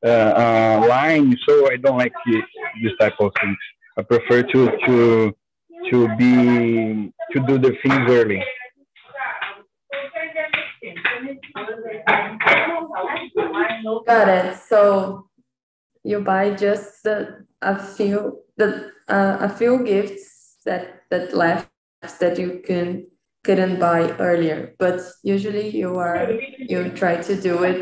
uh, 0.04 0.08
uh, 0.08 0.86
line, 0.88 1.36
so 1.48 1.70
I 1.72 1.78
don't 1.78 1.98
like 1.98 2.14
this 2.26 2.94
type 3.00 3.16
of 3.20 3.32
things. 3.42 3.58
I 3.98 4.02
prefer 4.04 4.44
to 4.44 4.72
to 4.86 5.36
to 5.90 6.16
be 6.16 7.12
to 7.32 7.40
do 7.46 7.58
the 7.58 7.76
things 7.84 8.06
early. 8.10 8.44
Got 14.08 14.30
it. 14.30 14.58
So 14.58 15.28
you 16.04 16.22
buy 16.22 16.56
just 16.56 17.04
the, 17.04 17.46
a 17.62 17.78
few 17.78 18.44
the 18.58 18.92
uh, 19.08 19.38
a 19.42 19.50
few 19.50 19.84
gifts 19.84 20.58
that 20.66 21.04
that 21.10 21.36
left 21.36 21.70
that 22.20 22.40
you 22.40 22.62
can 22.66 23.06
couldn't 23.50 23.80
buy 23.80 24.14
earlier, 24.20 24.76
but 24.78 25.02
usually 25.24 25.74
you 25.74 25.98
are 25.98 26.38
you 26.60 26.94
try 26.94 27.18
to 27.18 27.34
do 27.34 27.64
it 27.64 27.82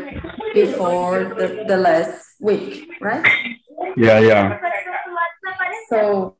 before 0.54 1.36
the, 1.36 1.68
the 1.68 1.76
last 1.76 2.24
week, 2.40 2.88
right? 3.02 3.20
Yeah, 3.94 4.18
yeah. 4.18 4.56
So 5.90 6.36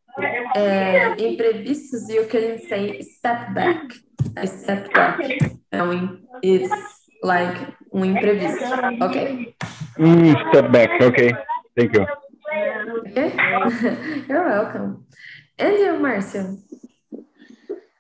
uh, 0.56 1.12
imprevistos, 1.20 2.08
you 2.08 2.24
can 2.24 2.56
say 2.70 3.02
step 3.02 3.52
back. 3.52 3.92
A 4.34 4.46
step 4.46 4.88
back. 4.94 5.20
Então, 5.20 6.20
it's 6.42 6.72
like 7.22 7.58
um 7.92 8.04
imprevisto. 8.04 8.64
Okay? 9.02 9.54
Mm, 9.98 10.32
step 10.48 10.72
back. 10.72 10.90
Okay. 11.02 11.36
Thank 11.76 11.92
you. 11.92 12.06
Okay. 13.12 13.36
You're 14.28 14.48
welcome. 14.48 15.04
And 15.58 15.76
you, 15.76 15.92
Marcio? 16.00 16.56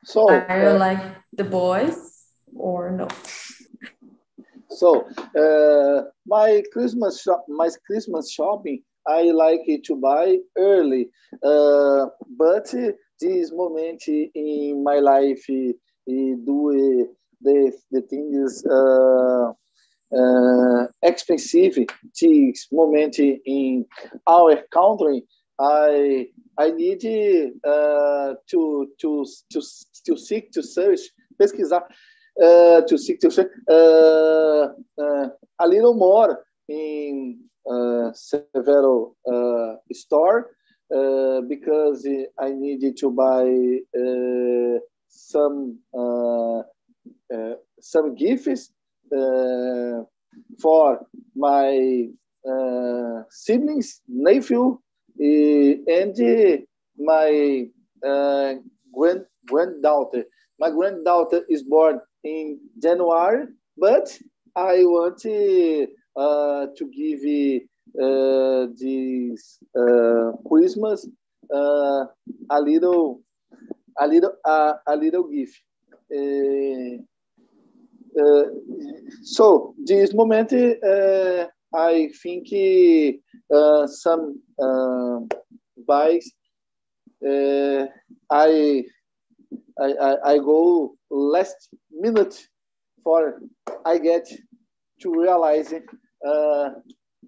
So, 0.08 0.26
are 0.26 0.62
you 0.62 0.68
uh, 0.68 0.78
like 0.78 1.02
the 1.36 1.44
boys 1.44 2.24
or 2.56 2.90
no? 2.92 3.08
So, 4.70 5.04
uh, 5.36 6.08
my 6.26 6.62
Christmas 6.72 7.20
shop, 7.20 7.44
my 7.46 7.68
Christmas 7.86 8.32
shopping 8.32 8.82
I 9.06 9.24
like 9.32 9.68
to 9.84 9.96
buy 9.96 10.38
early, 10.56 11.10
uh, 11.44 12.06
but 12.38 12.72
this 13.20 13.52
moment 13.52 14.02
in 14.08 14.82
my 14.82 14.98
life, 14.98 15.44
do 15.46 17.08
the 17.42 17.72
the 17.90 18.00
things 18.08 18.64
uh, 18.64 19.52
uh, 20.16 20.86
expensive. 21.02 21.76
This 22.18 22.66
moment 22.72 23.18
in 23.18 23.84
our 24.26 24.56
country, 24.72 25.24
I 25.60 26.28
I 26.58 26.70
need 26.70 27.04
uh, 27.64 28.34
to 28.50 28.88
to 29.00 29.24
to 29.52 29.60
to 30.06 30.16
seek 30.16 30.50
to 30.52 30.62
search 30.62 31.00
pesquisar 31.40 31.82
uh, 32.42 32.80
to 32.82 32.98
seek 32.98 33.20
to 33.20 33.30
search 33.30 33.50
uh, 33.70 34.68
uh, 35.02 35.28
a 35.60 35.66
little 35.68 35.94
more 35.94 36.44
in 36.68 37.38
uh, 37.70 38.12
several 38.12 39.16
uh, 39.30 39.76
store 39.92 40.50
uh, 40.94 41.40
because 41.42 42.06
I 42.38 42.50
needed 42.52 42.96
to 42.98 43.10
buy 43.10 43.46
uh, 43.98 44.80
some 45.08 45.78
uh, 45.94 46.60
uh, 47.34 47.54
some 47.80 48.14
gifts 48.14 48.70
for 50.60 51.00
my 51.36 52.08
siblings, 53.30 54.00
nephew, 54.08 54.78
and 55.18 56.64
my 56.98 57.66
grand 58.94 59.24
granddaughter. 59.46 60.24
My 60.58 60.70
granddaughter 60.70 61.44
is 61.48 61.62
born 61.62 62.00
in 62.24 62.58
January, 62.82 63.46
but 63.76 64.18
I 64.56 64.82
want 64.84 65.24
uh, 66.16 66.66
to 66.76 66.84
give 66.90 67.20
uh, 68.00 68.66
this 68.78 69.58
uh, 69.78 70.32
Christmas 70.48 71.06
uh, 71.54 72.04
a 72.50 72.60
little, 72.60 73.22
a 73.98 74.06
little, 74.06 74.32
uh, 74.44 74.74
a 74.86 74.96
little 74.96 75.28
gift. 75.28 75.60
Uh, 76.14 76.98
uh, 78.20 78.44
so 79.22 79.74
this 79.84 80.12
moment, 80.14 80.52
uh, 80.52 81.46
I 81.74 82.10
think 82.22 82.48
uh, 83.54 83.86
some 83.86 84.42
uh, 84.60 85.20
bikes. 85.86 86.30
Uh, 87.26 87.86
I, 88.30 88.84
I 89.80 90.16
I 90.24 90.38
go 90.38 90.96
last 91.10 91.68
minute 91.90 92.36
for 93.02 93.40
I 93.84 93.98
get 93.98 94.26
to 95.00 95.12
realize 95.12 95.72
uh, 96.26 96.70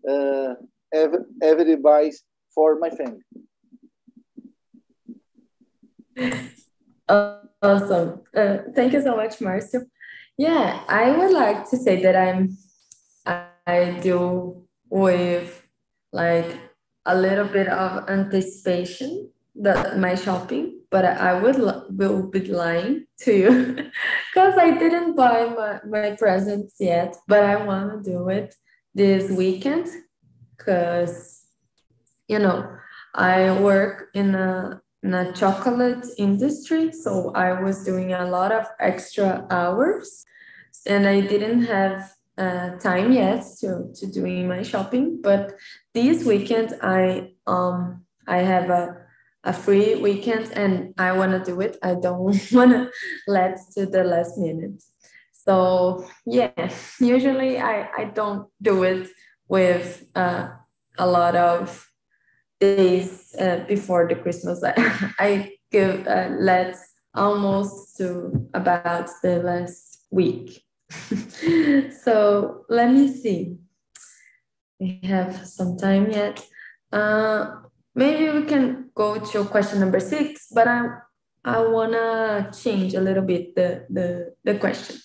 uh, 0.09 0.55
every, 0.93 1.19
every 1.43 1.73
advice 1.73 2.23
for 2.55 2.79
my 2.79 2.91
family. 2.91 3.23
Awesome. 7.63 8.23
Uh, 8.35 8.59
thank 8.75 8.93
you 8.93 9.03
so 9.03 9.17
much, 9.17 9.39
Marcio. 9.39 9.87
Yeah, 10.37 10.83
I 10.89 11.11
would 11.17 11.33
like 11.33 11.69
to 11.71 11.77
say 11.77 12.03
that 12.03 12.17
I'm 12.17 12.57
I 13.71 14.01
do 14.01 14.67
with 14.89 15.49
like 16.13 16.51
a 17.07 17.17
little 17.17 17.47
bit 17.47 17.69
of 17.69 18.09
anticipation 18.11 19.31
that 19.57 19.99
my 19.99 20.15
shopping, 20.15 20.81
but 20.91 21.05
I 21.05 21.41
would 21.41 21.59
will 21.91 22.23
be 22.29 22.41
lying 22.47 23.07
to 23.23 23.33
you 23.43 23.51
because 24.29 24.55
I 24.59 24.77
didn't 24.83 25.15
buy 25.15 25.39
my, 25.59 25.81
my 25.87 26.17
presents 26.17 26.75
yet, 26.81 27.17
but 27.29 27.43
I 27.45 27.57
want 27.65 27.87
to 27.93 28.11
do 28.11 28.29
it 28.29 28.55
this 28.95 29.31
weekend 29.31 29.87
because 30.57 31.43
you 32.29 32.39
know 32.39 32.59
I 33.15 33.61
work 33.61 34.09
in 34.15 34.35
a 34.35 34.81
in 35.03 35.15
a 35.15 35.33
chocolate 35.33 36.07
industry, 36.19 36.93
so 36.93 37.33
I 37.35 37.63
was 37.63 37.85
doing 37.85 38.13
a 38.13 38.29
lot 38.29 38.53
of 38.53 38.67
extra 38.79 39.47
hours, 39.51 40.25
and 40.87 41.07
I 41.07 41.21
didn't 41.21 41.63
have 41.65 42.13
uh, 42.41 42.79
time 42.79 43.13
yet 43.13 43.45
to 43.61 43.93
to 43.95 44.07
doing 44.07 44.49
my 44.49 44.63
shopping. 44.63 45.21
But 45.23 45.55
this 45.95 46.25
weekend, 46.25 46.75
I 46.83 47.35
um 47.47 48.05
I 48.27 48.39
have 48.39 48.71
a 48.71 48.97
a 49.45 49.53
free 49.53 49.95
weekend 49.97 50.53
and 50.53 50.95
I 50.99 51.13
want 51.13 51.33
to 51.33 51.43
do 51.45 51.61
it. 51.61 51.77
I 51.83 51.95
don't 51.95 52.37
want 52.53 52.73
to 52.73 52.91
let 53.27 53.59
to 53.75 53.87
the 53.87 54.05
last 54.05 54.39
minute. 54.39 54.83
So 55.33 56.07
yeah, 56.27 56.71
usually 57.01 57.59
I, 57.59 57.89
I 57.97 58.05
don't 58.15 58.49
do 58.61 58.83
it 58.85 59.09
with 59.49 60.05
uh, 60.15 60.51
a 60.99 61.07
lot 61.07 61.37
of 61.37 61.89
days 62.61 63.35
uh, 63.39 63.65
before 63.67 64.07
the 64.09 64.17
Christmas. 64.17 64.63
I, 64.65 64.75
I 65.19 65.53
give 65.73 66.07
uh, 66.07 66.29
let 66.39 66.77
almost 67.15 67.97
to 67.97 68.49
about 68.55 69.09
the 69.23 69.43
last 69.43 70.05
week. 70.11 70.63
so 72.05 72.65
let 72.69 72.93
me 72.93 73.09
see. 73.09 73.57
We 74.79 75.01
have 75.05 75.47
some 75.47 75.77
time 75.77 76.11
yet. 76.11 76.45
Uh, 76.93 77.57
maybe 77.95 78.31
we 78.31 78.45
can 78.47 78.91
go 78.95 79.19
to 79.19 79.45
question 79.45 79.81
number 79.81 80.01
six, 80.01 80.49
but 80.53 80.67
I 80.67 80.89
I 81.45 81.61
wanna 81.67 82.51
change 82.53 82.95
a 82.95 83.01
little 83.01 83.23
bit 83.23 83.55
the 83.55 83.87
the, 83.89 84.35
the 84.45 84.59
question. 84.59 84.97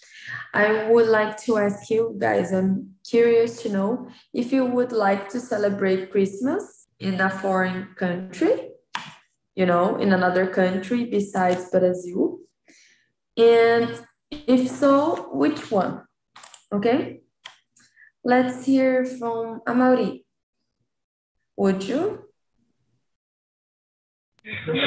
I 0.54 0.90
would 0.90 1.08
like 1.08 1.38
to 1.44 1.58
ask 1.58 1.90
you 1.90 2.16
guys, 2.18 2.52
I'm 2.54 2.96
curious 3.08 3.62
to 3.64 3.70
know 3.70 4.10
if 4.34 4.52
you 4.52 4.66
would 4.66 4.92
like 4.92 5.30
to 5.30 5.40
celebrate 5.40 6.12
Christmas 6.12 6.88
in 7.00 7.20
a 7.20 7.30
foreign 7.30 7.90
country, 7.96 8.70
you 9.56 9.66
know, 9.66 9.98
in 9.98 10.14
another 10.14 10.48
country 10.48 11.06
besides 11.06 11.70
Brazil. 11.70 12.40
And 13.38 13.90
if 14.48 14.70
so, 14.70 15.30
which 15.34 15.72
one? 15.72 16.04
Okay. 16.72 17.22
Let's 18.24 18.66
hear 18.66 19.06
from 19.06 19.62
Amaury. 19.68 20.24
Would 21.58 21.84
you? 21.84 22.26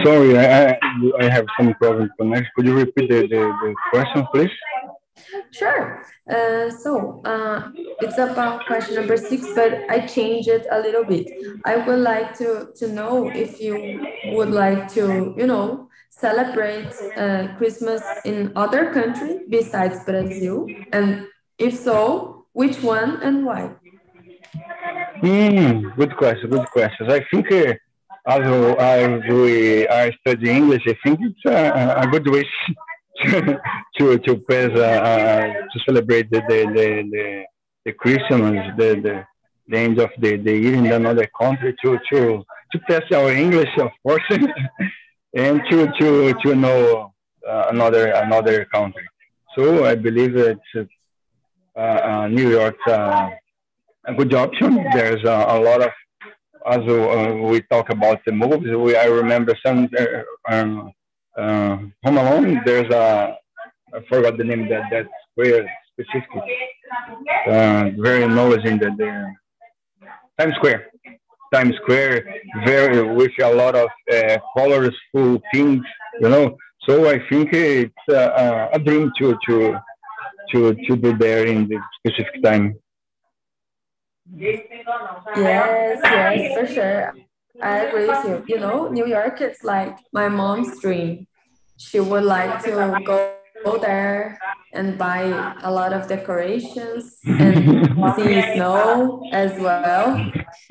Sorry, 0.04 0.38
I, 0.38 0.78
I, 1.20 1.28
have 1.28 1.46
some 1.58 1.74
problem 1.74 2.10
connection. 2.18 2.50
Could 2.54 2.66
you 2.66 2.74
repeat 2.74 3.08
the, 3.10 3.22
the, 3.22 3.40
the 3.62 3.74
question, 3.90 4.26
please? 4.32 4.50
Sure. 5.50 6.04
Uh, 6.30 6.70
so 6.70 7.22
uh, 7.24 7.70
it's 8.00 8.18
about 8.18 8.66
question 8.66 8.94
number 8.94 9.16
six, 9.16 9.46
but 9.54 9.90
I 9.90 10.06
changed 10.06 10.48
it 10.48 10.66
a 10.70 10.80
little 10.80 11.04
bit. 11.04 11.26
I 11.64 11.76
would 11.76 11.98
like 12.00 12.36
to, 12.38 12.68
to 12.76 12.88
know 12.88 13.30
if 13.30 13.60
you 13.60 14.06
would 14.26 14.50
like 14.50 14.92
to, 14.94 15.34
you 15.36 15.46
know, 15.46 15.87
celebrate 16.18 16.92
uh, 17.16 17.48
Christmas 17.56 18.02
in 18.24 18.52
other 18.56 18.92
country 18.92 19.40
besides 19.48 20.04
Brazil, 20.04 20.66
and 20.92 21.26
if 21.58 21.74
so, 21.74 22.46
which 22.52 22.82
one 22.82 23.22
and 23.22 23.44
why? 23.46 23.70
Hmm, 25.20 25.88
good 25.96 26.16
question, 26.16 26.50
good 26.50 26.68
questions. 26.70 27.12
I 27.12 27.24
think 27.30 27.50
uh, 27.52 27.74
as, 28.26 28.42
as 28.78 29.22
we 29.28 29.86
are 29.86 30.12
studying 30.20 30.56
English, 30.56 30.82
I 30.86 30.96
think 31.02 31.20
it's 31.22 31.44
a, 31.46 32.02
a 32.02 32.06
good 32.06 32.28
wish 32.28 32.52
to 33.98 34.18
to 34.18 34.36
pass 34.48 34.70
uh, 34.76 35.00
uh, 35.10 35.46
to 35.70 35.76
celebrate 35.86 36.30
the 36.30 36.40
the 36.48 36.58
the, 36.76 36.88
the, 37.14 37.44
the 37.84 37.92
Christmas, 37.92 38.54
the, 38.76 38.88
the 39.04 39.24
the 39.68 39.78
end 39.78 39.98
of 39.98 40.10
the, 40.18 40.36
the 40.36 40.52
year 40.52 40.74
in 40.74 40.86
another 40.86 41.28
country 41.40 41.76
to 41.82 41.98
to 42.10 42.44
to 42.72 42.78
test 42.88 43.12
our 43.12 43.30
English, 43.30 43.72
of 43.78 43.90
course, 44.04 44.22
and 45.34 45.60
to 45.70 45.86
to 45.98 46.34
to 46.42 46.54
know 46.54 47.12
uh, 47.48 47.66
another 47.70 48.12
another 48.12 48.64
country. 48.66 49.06
So 49.56 49.84
I 49.84 49.94
believe 49.94 50.34
that 50.34 50.60
uh, 51.76 51.80
uh, 51.80 52.28
New 52.28 52.50
York's 52.50 52.86
uh, 52.86 53.30
a 54.06 54.14
good 54.14 54.34
option. 54.34 54.84
There's 54.92 55.22
a, 55.24 55.36
a 55.48 55.58
lot 55.60 55.82
of 55.82 55.90
as 56.66 56.80
we 57.50 57.62
talk 57.62 57.90
about 57.90 58.18
the 58.26 58.32
movies. 58.32 58.74
We 58.76 58.96
I 58.96 59.06
remember 59.06 59.54
some 59.64 59.88
um, 60.50 60.92
uh, 61.38 61.76
Home 62.04 62.18
Alone, 62.18 62.60
there's 62.66 62.92
a, 62.92 63.36
I 63.94 64.00
forgot 64.08 64.36
the 64.36 64.44
name 64.44 64.68
that 64.68 64.82
that 64.90 65.06
square 65.30 65.70
specifically, 65.92 66.42
uh, 67.46 67.90
very 67.96 68.26
knowledge 68.26 68.64
in 68.64 68.78
the, 68.78 68.90
the 68.98 69.34
Times 70.36 70.54
Square. 70.56 70.90
Times 71.52 71.74
Square, 71.82 72.24
very 72.64 73.02
with 73.14 73.32
a 73.42 73.52
lot 73.52 73.74
of 73.74 73.88
uh, 74.12 74.38
colorful 74.56 75.40
things, 75.52 75.84
you 76.20 76.28
know. 76.28 76.56
So 76.86 77.08
I 77.10 77.18
think 77.28 77.52
it's 77.52 78.08
uh, 78.08 78.68
a 78.72 78.78
dream 78.78 79.10
to 79.18 79.36
to 79.46 79.78
to 80.50 80.74
to 80.86 80.96
be 80.96 81.12
there 81.12 81.46
in 81.46 81.68
the 81.68 81.78
specific 81.98 82.42
time. 82.42 82.78
Yes, 85.36 86.00
yes, 86.04 86.58
for 86.58 86.66
sure. 86.66 87.14
I 87.60 87.78
agree 87.78 88.06
with 88.06 88.24
you. 88.24 88.44
You 88.54 88.60
know, 88.60 88.88
New 88.88 89.06
York 89.06 89.40
is 89.40 89.64
like 89.64 89.96
my 90.12 90.28
mom's 90.28 90.80
dream. 90.80 91.26
She 91.76 92.00
would 92.00 92.24
like 92.24 92.62
to 92.64 93.02
go, 93.04 93.37
go 93.64 93.78
there 93.78 94.38
and 94.72 94.98
buy 94.98 95.54
a 95.62 95.70
lot 95.70 95.92
of 95.92 96.08
decorations 96.08 97.18
and 97.26 98.14
see 98.16 98.42
snow 98.54 99.28
as 99.32 99.58
well. 99.60 100.32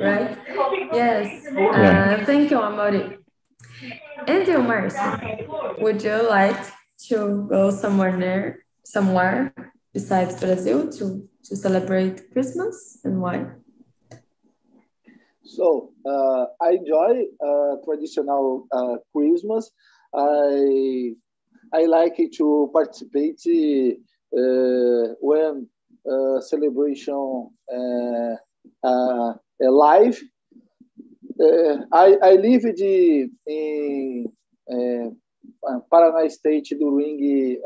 right? 0.00 0.38
Yes. 0.92 1.46
Uh, 1.46 2.22
thank 2.24 2.50
you, 2.50 2.58
Amaury. 2.58 3.18
And 4.26 4.46
you, 4.48 4.58
Marcio, 4.58 5.78
would 5.80 6.02
you 6.02 6.28
like 6.28 6.56
to 7.08 7.46
go 7.48 7.70
somewhere 7.70 8.16
near, 8.16 8.64
somewhere 8.84 9.52
besides 9.92 10.40
Brazil 10.40 10.90
to, 10.92 11.28
to 11.44 11.56
celebrate 11.56 12.32
Christmas 12.32 12.98
and 13.04 13.20
why? 13.20 13.46
So 15.44 15.92
uh, 16.06 16.46
I 16.60 16.70
enjoy 16.72 17.24
uh, 17.44 17.76
traditional 17.84 18.66
uh, 18.72 18.96
Christmas. 19.14 19.70
I 20.16 21.14
I 21.72 21.86
like 21.86 22.16
to 22.36 22.70
participate 22.72 23.40
uh, 24.36 25.14
when 25.20 25.68
uh, 26.10 26.40
celebration 26.40 27.48
uh, 27.72 29.32
live. 29.60 30.20
I, 31.92 32.16
I 32.22 32.32
lived 32.34 32.80
in 32.80 34.26
Paraná 35.92 36.30
State 36.30 36.68
during 36.78 37.58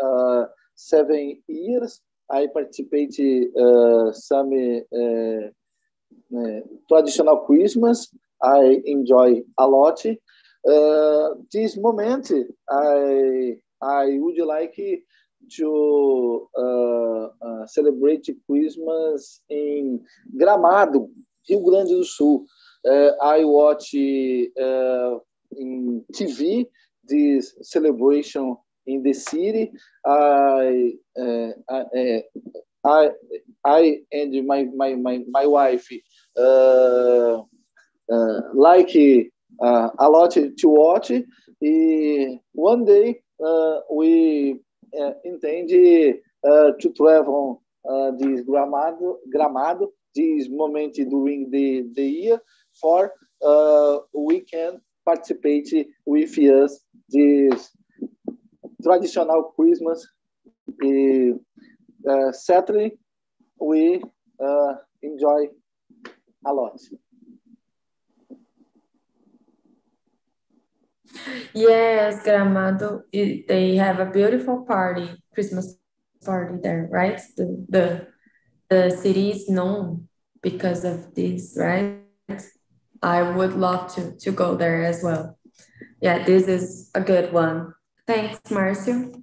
seven 0.75 1.43
years. 1.49 2.01
I 2.31 2.47
participated 2.53 3.49
some 4.15 4.51
traditional 6.89 7.39
Christmas. 7.47 8.09
I 8.43 8.81
enjoy 8.87 9.43
a 9.59 9.67
lot. 9.67 10.01
Uh, 10.67 11.35
this 11.53 11.77
moment, 11.77 12.31
I 12.71 13.55
I 13.81 14.19
would 14.19 14.45
like 14.47 14.77
to 15.57 16.49
uh, 16.57 17.25
uh, 17.47 17.67
celebrate 17.67 18.29
Christmas 18.49 19.41
in 19.49 20.05
Gramado, 20.37 21.09
Rio 21.49 21.61
Grande 21.61 21.89
do 21.89 22.05
Sul. 22.05 22.45
I 22.87 23.45
watch 23.45 23.95
in 23.95 24.53
TV 26.13 26.67
this 27.05 27.55
celebration 27.63 28.57
in 28.87 29.03
the 29.03 29.13
city. 29.13 29.71
I, 30.05 30.93
uh, 31.19 31.51
I, 32.85 33.09
I, 33.65 33.97
and 34.13 34.47
my 34.47 34.65
my 34.77 34.95
my, 34.95 35.21
my 35.31 35.47
wife 35.47 35.89
uh, 39.63 39.91
a 39.99 40.09
lot 40.09 40.33
to 40.33 40.69
watch. 40.69 41.11
And 41.11 42.41
one 42.53 42.85
day 42.85 43.21
we 43.93 44.61
intend 45.25 45.69
to 45.71 46.93
travel 46.97 47.63
this 48.19 48.43
Gramado, 48.43 49.17
Gramado 49.35 49.89
this 50.15 50.49
moment 50.51 50.95
during 50.95 51.51
the, 51.51 51.85
the 51.95 52.03
year 52.05 52.41
for 52.81 53.13
uh, 53.45 53.99
we 54.15 54.41
can 54.41 54.81
participate 55.05 55.69
with 56.05 56.37
us 56.39 56.81
this 57.09 57.71
traditional 58.83 59.53
Christmas. 59.57 60.07
Uh, 62.09 62.33
certainly, 62.33 62.93
we 63.61 64.01
uh, 64.45 64.75
enjoy 65.03 65.47
Yes, 71.55 72.25
Gramado, 72.25 73.03
it, 73.13 73.49
they 73.49 73.77
have 73.77 74.01
a 74.01 74.07
beautiful 74.07 74.65
party, 74.65 75.11
Christmas 75.35 75.79
party 76.25 76.59
there, 76.63 76.89
right? 76.91 77.21
The, 77.37 77.67
the, 77.69 78.07
the 78.69 78.91
city 78.91 79.31
is 79.31 79.49
known 79.49 80.09
because 80.43 80.85
of 80.85 81.15
this, 81.15 81.57
right? 81.59 82.01
I 83.03 83.23
would 83.23 83.55
love 83.55 83.95
to, 83.95 84.17
to 84.17 84.33
go 84.33 84.57
there 84.57 84.85
as 84.85 85.03
well. 85.03 85.39
Yeah, 86.01 86.25
this 86.25 86.49
is 86.49 86.91
a 86.95 87.01
good 87.01 87.33
one. 87.33 87.75
Thanks, 88.07 88.41
Marcio. 88.51 89.23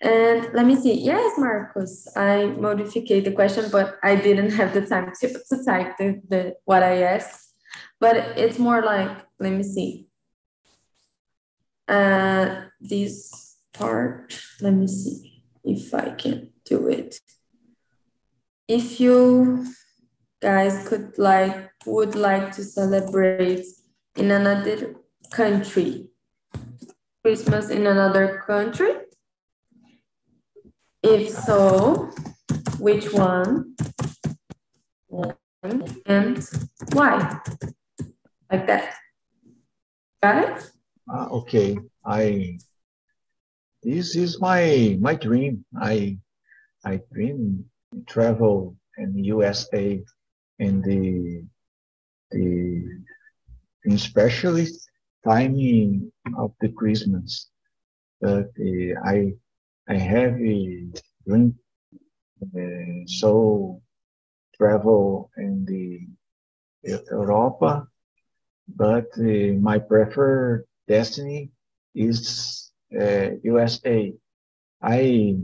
And 0.00 0.52
let 0.52 0.66
me 0.66 0.76
see. 0.76 1.00
Yes, 1.00 1.38
Marcos, 1.38 2.06
I 2.16 2.46
modified 2.46 3.24
the 3.24 3.32
question, 3.32 3.70
but 3.70 3.96
I 4.02 4.16
didn't 4.16 4.50
have 4.50 4.74
the 4.74 4.86
time 4.86 5.12
to, 5.20 5.28
to 5.28 5.64
type 5.64 5.96
the, 5.98 6.20
the 6.28 6.54
what 6.64 6.82
I 6.82 7.02
asked. 7.02 7.52
But 8.00 8.16
it's 8.36 8.58
more 8.58 8.82
like, 8.82 9.10
let 9.38 9.52
me 9.52 9.62
see 9.62 10.08
uh, 11.88 12.62
this 12.80 13.56
part, 13.72 14.38
let 14.60 14.72
me 14.72 14.86
see 14.86 15.42
if 15.64 15.92
I 15.94 16.10
can 16.10 16.50
do 16.64 16.88
it. 16.88 17.20
If 18.68 19.00
you 19.00 19.66
guys 20.40 20.88
could 20.88 21.18
like, 21.18 21.70
would 21.86 22.14
like 22.14 22.52
to 22.52 22.64
celebrate 22.64 23.66
in 24.16 24.30
another 24.30 24.96
country, 25.30 26.08
Christmas 27.22 27.70
in 27.70 27.86
another 27.86 28.42
country? 28.46 28.94
If 31.02 31.28
so, 31.28 32.10
which 32.78 33.12
one 33.12 33.76
and 36.06 36.46
why? 36.92 37.40
Like 38.50 38.66
that. 38.66 38.94
Got 40.22 40.44
it? 40.44 40.70
Uh, 41.12 41.28
okay, 41.30 41.76
I 42.04 42.58
this 43.82 44.16
is 44.16 44.40
my 44.40 44.96
my 45.00 45.14
dream. 45.14 45.64
I 45.78 46.18
I 46.84 47.00
dream 47.12 47.64
travel 48.08 48.76
in 48.96 49.12
USA 49.24 50.02
in 50.58 50.80
the 50.80 51.44
the 52.30 53.04
especially 53.92 54.66
timing 55.24 56.10
of 56.38 56.52
the 56.60 56.70
Christmas. 56.70 57.50
But 58.20 58.48
uh, 58.58 58.92
I 59.04 59.34
I 59.88 59.96
have 59.96 60.40
a 60.40 60.88
dream 61.26 61.58
uh, 62.42 63.04
so 63.06 63.82
travel 64.56 65.30
in 65.36 65.64
the 65.66 66.08
Europa, 67.10 67.86
but 68.68 69.08
uh, 69.18 69.52
my 69.60 69.78
preferred 69.78 70.64
destiny 70.88 71.50
is 71.94 72.70
uh, 72.98 73.30
USA. 73.42 74.12
I 74.82 75.36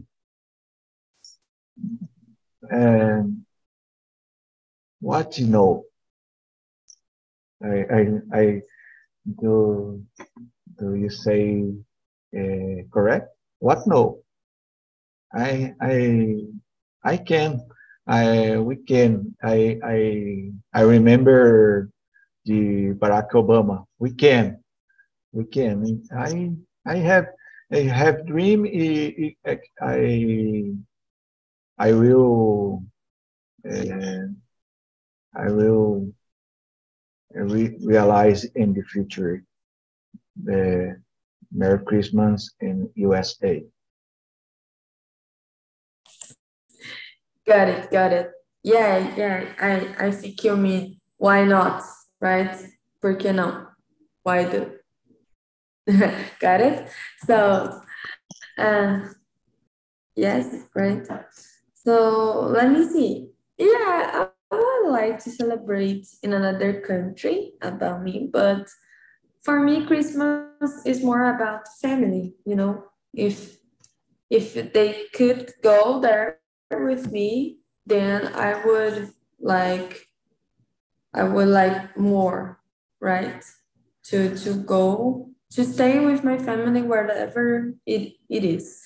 um, 2.72 3.44
what 5.00 5.38
you 5.38 5.46
know. 5.46 5.84
I 7.62 7.84
I 7.92 8.00
I 8.32 8.62
do 9.40 10.02
do 10.78 10.94
you 10.94 11.10
say 11.10 11.64
uh, 12.36 12.82
correct? 12.92 13.28
What 13.58 13.86
no? 13.86 14.20
I 15.32 15.74
I 15.80 16.44
I 17.04 17.16
can 17.16 17.60
I 18.06 18.56
we 18.58 18.76
can 18.76 19.34
I 19.42 19.78
I 19.84 19.98
I 20.74 20.80
remember 20.82 21.90
the 22.44 22.94
Barack 22.98 23.30
Obama. 23.32 23.84
We 23.98 24.12
can 24.14 24.59
we 25.32 25.44
can. 25.44 26.02
I 26.12 26.52
I 26.86 26.96
have 26.96 27.26
I 27.72 27.80
have 27.80 28.26
dream. 28.26 28.66
I 28.66 29.58
I, 29.80 30.72
I 31.78 31.92
will 31.92 32.82
uh, 33.68 34.26
I 35.34 35.46
will 35.50 36.12
re 37.34 37.76
realize 37.82 38.44
in 38.44 38.74
the 38.74 38.82
future 38.82 39.44
the 40.42 41.00
Merry 41.52 41.84
Christmas 41.84 42.54
in 42.60 42.90
USA. 42.94 43.64
Got 47.46 47.68
it, 47.68 47.90
got 47.90 48.12
it. 48.12 48.30
Yeah, 48.62 49.16
yeah. 49.16 49.44
I 49.58 50.06
I 50.06 50.10
think 50.10 50.42
you 50.44 50.56
mean 50.56 51.00
why 51.18 51.44
not, 51.44 51.82
right? 52.20 52.56
Por 53.00 53.16
que 53.16 53.32
não? 53.32 53.66
Why 54.22 54.44
do 54.44 54.79
Got 56.40 56.60
it? 56.60 56.90
So, 57.26 57.80
uh, 58.58 59.00
yes, 60.16 60.64
right. 60.74 61.06
So 61.74 62.40
let 62.50 62.70
me 62.70 62.88
see. 62.88 63.30
Yeah, 63.58 64.28
I 64.52 64.56
would 64.56 64.90
like 64.90 65.22
to 65.24 65.30
celebrate 65.30 66.06
in 66.22 66.32
another 66.32 66.80
country 66.80 67.52
about 67.62 68.02
me, 68.02 68.28
but 68.32 68.68
for 69.42 69.60
me, 69.60 69.86
Christmas 69.86 70.72
is 70.86 71.02
more 71.02 71.34
about 71.34 71.66
family. 71.80 72.34
You 72.46 72.56
know, 72.56 72.84
if 73.14 73.58
if 74.30 74.54
they 74.72 75.04
could 75.14 75.52
go 75.62 76.00
there 76.00 76.40
with 76.70 77.10
me, 77.12 77.58
then 77.86 78.28
I 78.34 78.64
would 78.64 79.10
like 79.40 80.06
I 81.14 81.24
would 81.24 81.48
like 81.48 81.96
more, 81.96 82.60
right? 83.00 83.42
To 84.04 84.36
to 84.38 84.54
go 84.54 85.30
to 85.50 85.64
stay 85.64 86.04
with 86.04 86.24
my 86.24 86.38
family 86.38 86.82
wherever 86.82 87.74
it, 87.86 88.12
it 88.28 88.44
is. 88.44 88.82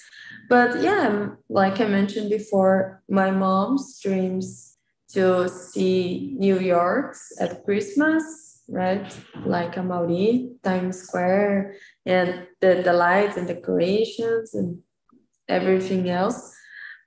But 0.48 0.82
yeah, 0.82 1.28
like 1.48 1.80
I 1.80 1.86
mentioned 1.86 2.30
before, 2.30 3.02
my 3.08 3.30
mom's 3.30 4.00
dreams 4.00 4.76
to 5.10 5.48
see 5.48 6.34
New 6.38 6.58
York 6.58 7.16
at 7.40 7.64
Christmas, 7.64 8.62
right? 8.68 9.06
Like 9.44 9.74
Amaury, 9.74 10.60
Times 10.62 11.02
Square, 11.02 11.76
and 12.04 12.46
the, 12.60 12.82
the 12.84 12.92
lights 12.92 13.36
and 13.36 13.46
decorations 13.46 14.54
and 14.54 14.82
everything 15.48 16.10
else. 16.10 16.54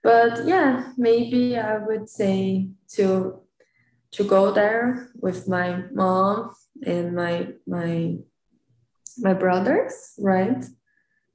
But 0.04 0.46
yeah, 0.46 0.94
maybe 0.98 1.58
I 1.58 1.78
would 1.80 2.10
say 2.10 2.70
to 2.94 3.42
to 4.12 4.24
go 4.24 4.52
there 4.52 5.10
with 5.16 5.48
my 5.50 5.84
mom 5.92 6.54
and 6.86 7.14
my 7.14 7.50
my 7.68 8.18
my 9.20 9.34
brothers, 9.34 10.14
right? 10.20 10.64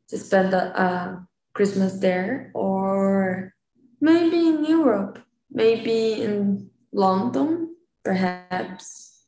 To 0.08 0.18
spend 0.18 0.54
a, 0.54 0.80
a 0.80 1.26
Christmas 1.54 1.98
there, 1.98 2.50
or 2.54 3.54
maybe 4.00 4.48
in 4.48 4.64
Europe, 4.64 5.18
maybe 5.50 6.22
in 6.22 6.70
London, 6.92 7.74
perhaps 8.04 9.26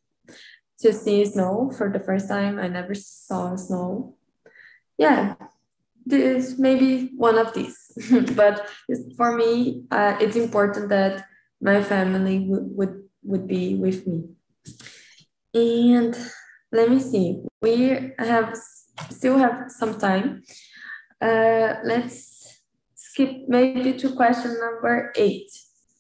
to 0.81 0.93
see 0.93 1.25
snow 1.25 1.73
for 1.77 1.91
the 1.91 2.01
first 2.01 2.29
time. 2.29 2.59
I 2.59 2.69
never 2.69 2.95
saw 2.95 3.57
snow. 3.57 4.17
Yeah, 4.99 5.35
this 6.07 6.59
maybe 6.59 7.11
one 7.17 7.39
of 7.39 7.55
these. 7.55 7.77
but 8.37 8.69
for 9.17 9.37
me, 9.37 9.85
uh, 9.91 10.17
it's 10.21 10.37
important 10.37 10.89
that 10.91 11.25
my 11.61 11.83
family 11.83 12.41
would, 12.41 12.77
would 12.77 13.05
would 13.25 13.49
be 13.49 13.75
with 13.75 14.07
me. 14.07 14.29
And 15.55 16.17
let 16.75 16.91
me 16.91 16.99
see, 16.99 17.41
we 17.63 18.13
have 18.19 18.55
still 19.11 19.39
have 19.39 19.71
some 19.71 19.99
time. 19.99 20.43
Uh, 21.23 21.75
let's 21.85 22.61
skip 22.95 23.49
maybe 23.49 23.93
to 23.95 24.15
question 24.15 24.59
number 24.59 25.13
eight. 25.17 25.51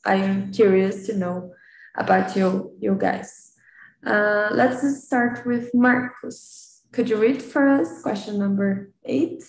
I 0.04 0.16
am 0.16 0.52
curious 0.52 1.06
to 1.06 1.16
know 1.16 1.54
about 1.96 2.36
you, 2.36 2.72
you 2.80 2.96
guys. 2.98 3.52
Uh, 4.04 4.48
let's 4.52 4.82
start 5.06 5.46
with 5.46 5.70
Marcos. 5.72 6.82
Could 6.92 7.08
you 7.08 7.16
read 7.16 7.40
for 7.40 7.68
us 7.68 8.02
question 8.02 8.38
number 8.38 8.92
eight? 9.04 9.44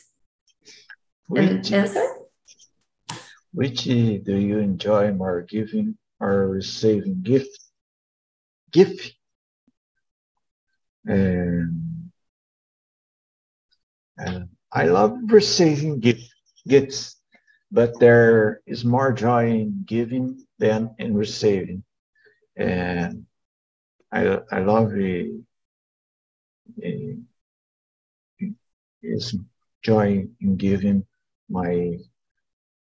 Which, 1.27 1.49
and 1.49 1.73
answer? 1.73 2.07
Which 3.51 3.83
do 3.83 4.37
you 4.37 4.59
enjoy 4.59 5.11
more, 5.11 5.41
giving 5.41 5.97
or 6.19 6.47
receiving 6.47 7.21
gift? 7.23 7.59
Gift. 8.71 9.15
And, 11.05 12.11
I 14.71 14.85
love 14.85 15.17
receiving 15.27 15.99
gift, 15.99 16.29
gifts, 16.67 17.15
but 17.71 17.97
there 17.99 18.61
is 18.67 18.83
more 18.83 19.13
joy 19.13 19.49
in 19.49 19.83
giving 19.85 20.45
than 20.59 20.93
in 20.99 21.15
receiving. 21.15 21.83
And 22.57 23.25
I, 24.11 24.39
I 24.51 24.59
love 24.59 24.91
the, 24.91 25.41
the 26.77 27.17
joy 29.81 30.25
in 30.41 30.55
giving 30.57 31.05
my 31.49 31.97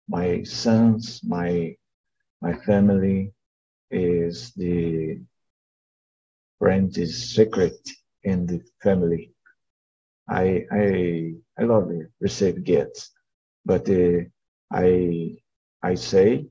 my 0.08 0.42
sons, 0.44 1.20
my 1.24 1.76
my 2.40 2.54
family 2.54 3.32
is 3.90 4.52
the 4.54 5.20
friend 6.58 6.96
is 6.96 7.34
secret 7.34 7.76
in 8.24 8.46
the 8.46 8.60
family. 8.82 9.34
I 10.28 10.64
I 10.70 11.34
I 11.58 11.62
love 11.64 11.90
it, 11.90 12.10
receive 12.20 12.64
gifts, 12.64 13.10
but 13.64 13.88
uh, 13.88 14.24
I 14.72 15.36
I 15.82 15.94
say 15.94 16.46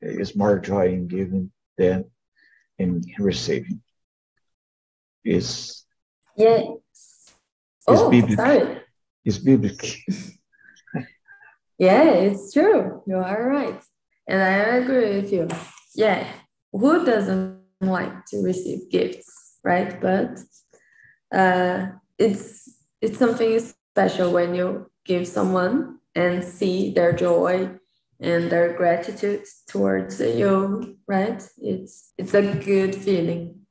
it's 0.00 0.36
more 0.36 0.58
joy 0.58 0.88
in 0.88 1.08
giving 1.08 1.52
than 1.78 2.04
in 2.78 3.02
receiving. 3.18 3.82
Is 5.24 5.84
yes. 6.36 7.34
Oh, 7.88 8.10
biblical. 8.10 8.36
sorry. 8.36 8.80
It's 9.24 9.38
biblical. 9.38 9.90
Yeah, 11.78 12.08
it's 12.08 12.52
true. 12.52 13.02
You 13.06 13.18
are 13.18 13.48
right. 13.48 13.80
And 14.26 14.42
I 14.42 14.76
agree 14.78 15.20
with 15.20 15.32
you. 15.32 15.48
Yeah. 15.94 16.26
Who 16.72 17.04
doesn't 17.04 17.60
like 17.80 18.24
to 18.26 18.42
receive 18.42 18.90
gifts, 18.90 19.58
right? 19.62 20.00
But 20.00 20.40
uh, 21.32 21.86
it's 22.18 22.70
it's 23.00 23.18
something 23.18 23.58
special 23.58 24.32
when 24.32 24.54
you 24.54 24.90
give 25.04 25.26
someone 25.26 25.98
and 26.14 26.42
see 26.44 26.92
their 26.92 27.12
joy 27.12 27.70
and 28.20 28.50
their 28.50 28.74
gratitude 28.76 29.44
towards 29.68 30.20
you, 30.20 30.96
right? 31.06 31.42
It's 31.58 32.12
it's 32.16 32.34
a 32.34 32.42
good 32.42 32.94
feeling. 32.94 33.66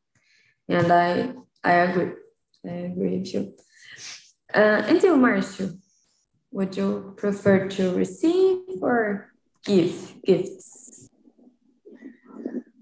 And 0.67 0.91
I 0.91 1.33
I 1.63 1.73
agree. 1.73 2.13
I 2.65 2.73
agree 2.89 3.19
with 3.19 3.33
you. 3.33 3.53
Uh, 4.53 4.83
and 4.87 5.01
you, 5.03 5.15
Marcio, 5.15 5.77
would 6.51 6.77
you 6.77 7.13
prefer 7.17 7.67
to 7.67 7.93
receive 7.95 8.81
or 8.81 9.31
give 9.63 10.13
gifts? 10.23 11.09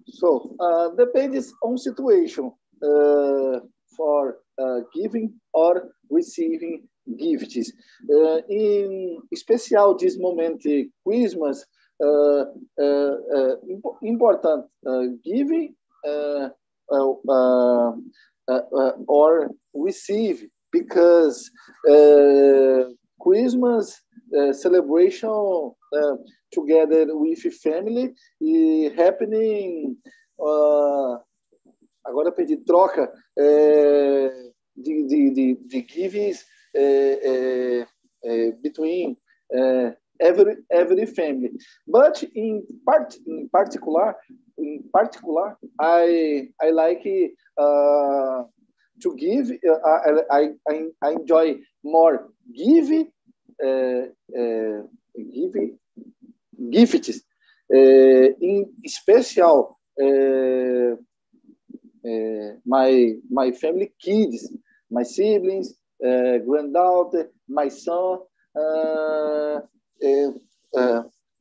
So 0.07 0.55
uh, 0.59 0.89
depends 0.95 1.53
on 1.63 1.77
situation 1.77 2.51
uh, 2.81 3.59
for 3.97 4.37
giving 4.93 5.33
or 5.53 5.89
receiving 6.09 6.87
gifts. 7.17 7.71
In 8.49 9.17
especial 9.33 9.95
this 9.97 10.17
moment, 10.17 10.63
Christmas, 11.05 11.65
important 14.01 14.65
giving 15.23 15.75
or 19.07 19.49
receive 19.73 20.45
because 20.71 21.51
Christmas 23.23 24.03
uh, 24.37 24.51
celebration 24.51 25.29
uh, 25.29 26.15
together 26.51 27.05
with 27.15 27.39
family 27.61 28.13
e 28.41 28.89
happening. 28.97 29.95
Uh, 30.39 31.19
agora 32.05 32.27
eu 32.29 32.33
perdi 32.33 32.57
troca 32.57 33.09
de, 34.75 35.07
de, 35.07 35.29
de, 35.31 35.55
de 35.67 35.85
gifts 35.87 36.45
é, 36.75 37.85
é, 38.23 38.51
between 38.61 39.17
every 40.19 40.55
every 40.71 41.05
family. 41.05 41.51
But 41.87 42.23
in 42.35 42.63
part 42.85 43.15
in 43.27 43.49
particular, 43.49 44.15
in 44.57 44.83
particular, 44.91 45.57
I 45.79 46.49
I 46.61 46.69
like 46.71 47.05
uh, 47.57 48.43
to 49.01 49.15
give. 49.17 49.51
Uh, 49.67 50.21
I, 50.31 50.49
I 50.67 50.81
I 51.03 51.11
enjoy 51.11 51.57
more 51.83 52.29
give 52.53 53.07
uh, 53.63 54.05
uh, 54.39 54.81
give 55.33 55.53
gifts 56.71 57.21
uh, 57.73 58.27
in 58.41 58.73
special 58.85 59.77
my 62.65 63.13
my 63.29 63.51
family 63.51 63.91
kids 63.99 64.49
my 64.93 65.03
siblings 65.03 65.73
granddaughter 66.45 67.29
my 67.47 67.67
son 67.69 68.19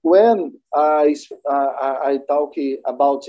when 0.02 0.52
I, 0.74 1.14
I, 1.48 1.96
I 2.10 2.18
talk 2.28 2.54
about 2.84 3.24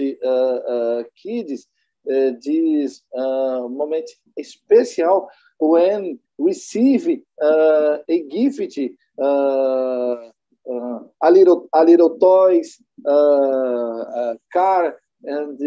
kids 1.22 1.68
this 2.06 3.02
moment 3.14 4.10
special 4.42 5.30
when 5.60 6.20
receive 6.38 7.08
uh, 7.42 7.98
a 8.10 8.24
gift, 8.30 8.80
uh, 9.22 9.24
uh, 9.24 11.00
a 11.22 11.32
little 11.32 11.68
a 11.74 11.84
little 11.84 12.18
toys, 12.18 12.82
a 13.06 14.36
car, 14.52 14.96
and 15.24 15.60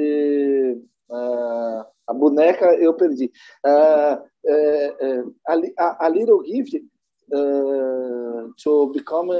a 2.09 2.15
boneca 2.15 2.67
eu 2.81 2.95
perdi. 2.95 3.31
A, 3.65 4.21
a, 6.01 6.09
little 6.09 6.43
gift 6.43 6.77
to 8.59 8.93
become 8.95 9.31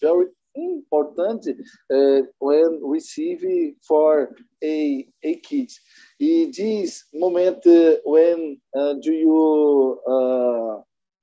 very 0.00 0.26
important 0.56 1.46
uh, 1.92 2.22
when 2.38 2.80
receive 2.82 3.74
for 3.86 4.30
a, 4.62 5.06
a 5.22 5.34
kid. 5.36 5.70
E 6.18 6.50
this 6.56 7.04
moment 7.14 7.66
uh, 7.66 7.96
when 8.04 8.58
uh, 8.74 8.94
do 9.02 9.12
you 9.12 10.00
uh, 10.08 10.80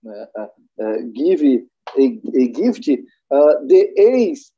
uh, 0.09 0.47
uh, 0.81 0.97
give 1.13 1.41
a, 1.43 1.63
a 1.97 2.47
gift, 2.47 2.85
the 2.85 3.89
eyes, 3.99 4.51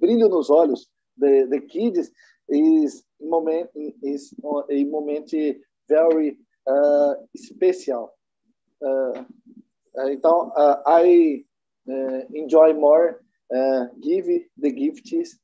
brilho 0.00 0.28
nos 0.28 0.50
olhos, 0.50 0.86
the, 1.16 1.46
the 1.50 1.60
kids 1.60 2.10
is 2.48 3.04
moment 3.20 3.70
is 4.02 4.34
a 4.70 4.84
moment 4.84 5.30
very 5.88 6.36
uh, 6.66 7.14
special. 7.36 8.12
Uh, 8.84 9.24
então, 10.08 10.52
uh, 10.56 10.76
I 10.86 11.44
enjoy 12.34 12.72
more 12.72 13.20
give 14.02 14.26
the 14.58 14.72
gifts 14.72 15.36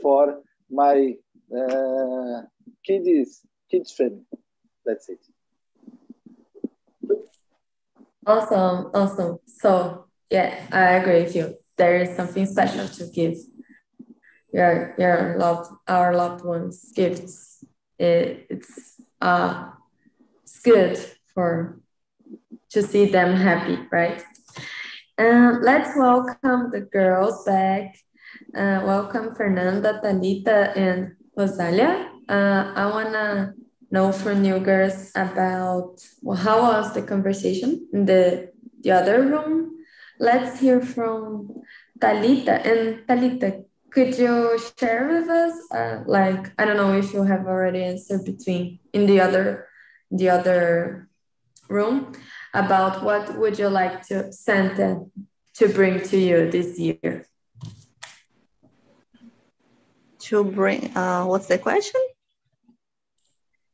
for 0.00 0.42
my 0.70 1.14
uh, 1.52 2.42
kids 2.84 3.42
kids 3.70 3.92
family. 3.92 4.24
That's 4.84 5.08
it. 5.08 5.20
Awesome, 8.26 8.90
awesome. 8.94 9.38
So 9.46 10.06
yeah, 10.30 10.66
I 10.72 10.94
agree 10.94 11.22
with 11.24 11.36
you. 11.36 11.56
There 11.76 11.96
is 11.96 12.16
something 12.16 12.46
special 12.46 12.88
to 12.88 13.06
give 13.12 13.36
your 14.54 14.94
your 14.98 15.36
loved 15.38 15.70
our 15.88 16.14
loved 16.16 16.44
ones 16.46 16.92
gifts. 16.94 17.64
It, 17.98 18.46
it's 18.50 19.00
uh 19.22 19.70
it's 20.44 20.60
good 20.60 20.98
for 21.34 21.80
to 22.70 22.82
see 22.82 23.06
them 23.06 23.36
happy, 23.36 23.78
right? 23.92 24.24
And 25.18 25.62
let's 25.62 25.96
welcome 25.96 26.70
the 26.72 26.82
girls 26.82 27.44
back 27.44 27.96
Uh, 28.54 28.82
welcome, 28.86 29.34
Fernanda, 29.34 30.00
Talita, 30.02 30.72
and 30.76 31.14
Rosalia. 31.38 32.10
Uh, 32.28 32.72
I 32.74 32.86
wanna 32.86 33.54
know 33.90 34.12
from 34.12 34.44
you 34.44 34.58
girls 34.60 35.10
about 35.14 36.00
well, 36.22 36.36
how 36.38 36.62
was 36.62 36.94
the 36.94 37.02
conversation 37.02 37.88
in 37.92 38.06
the 38.06 38.50
the 38.82 38.92
other 38.92 39.22
room. 39.22 39.72
Let's 40.18 40.60
hear 40.60 40.80
from 40.80 41.62
Talita. 42.00 42.54
And 42.64 43.06
Talita, 43.08 43.64
could 43.94 44.18
you 44.18 44.58
share 44.76 45.06
with 45.06 45.28
us, 45.28 45.54
uh, 45.70 46.02
like 46.06 46.52
I 46.58 46.64
don't 46.64 46.76
know 46.76 46.98
if 46.98 47.14
you 47.14 47.22
have 47.22 47.46
already 47.46 47.84
answered 47.84 48.24
between 48.24 48.80
in 48.92 49.06
the 49.06 49.20
other 49.20 49.68
the 50.10 50.30
other 50.30 51.08
room 51.68 52.12
about 52.52 53.04
what 53.04 53.38
would 53.38 53.56
you 53.56 53.68
like 53.68 54.02
to 54.08 54.32
Santa 54.32 55.06
to 55.54 55.68
bring 55.68 56.02
to 56.10 56.18
you 56.18 56.50
this 56.50 56.78
year? 56.78 57.26
To 60.26 60.42
bring, 60.42 60.96
uh, 60.96 61.24
what's 61.24 61.46
the 61.46 61.58
question? 61.58 62.00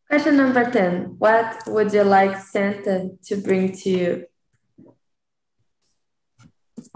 Question 0.09 0.37
number 0.37 0.69
10. 0.69 1.17
What 1.19 1.63
would 1.67 1.93
you 1.93 2.03
like 2.03 2.37
Santa 2.37 3.11
to 3.25 3.37
bring 3.37 3.73
to 3.73 3.91
you? 3.91 4.27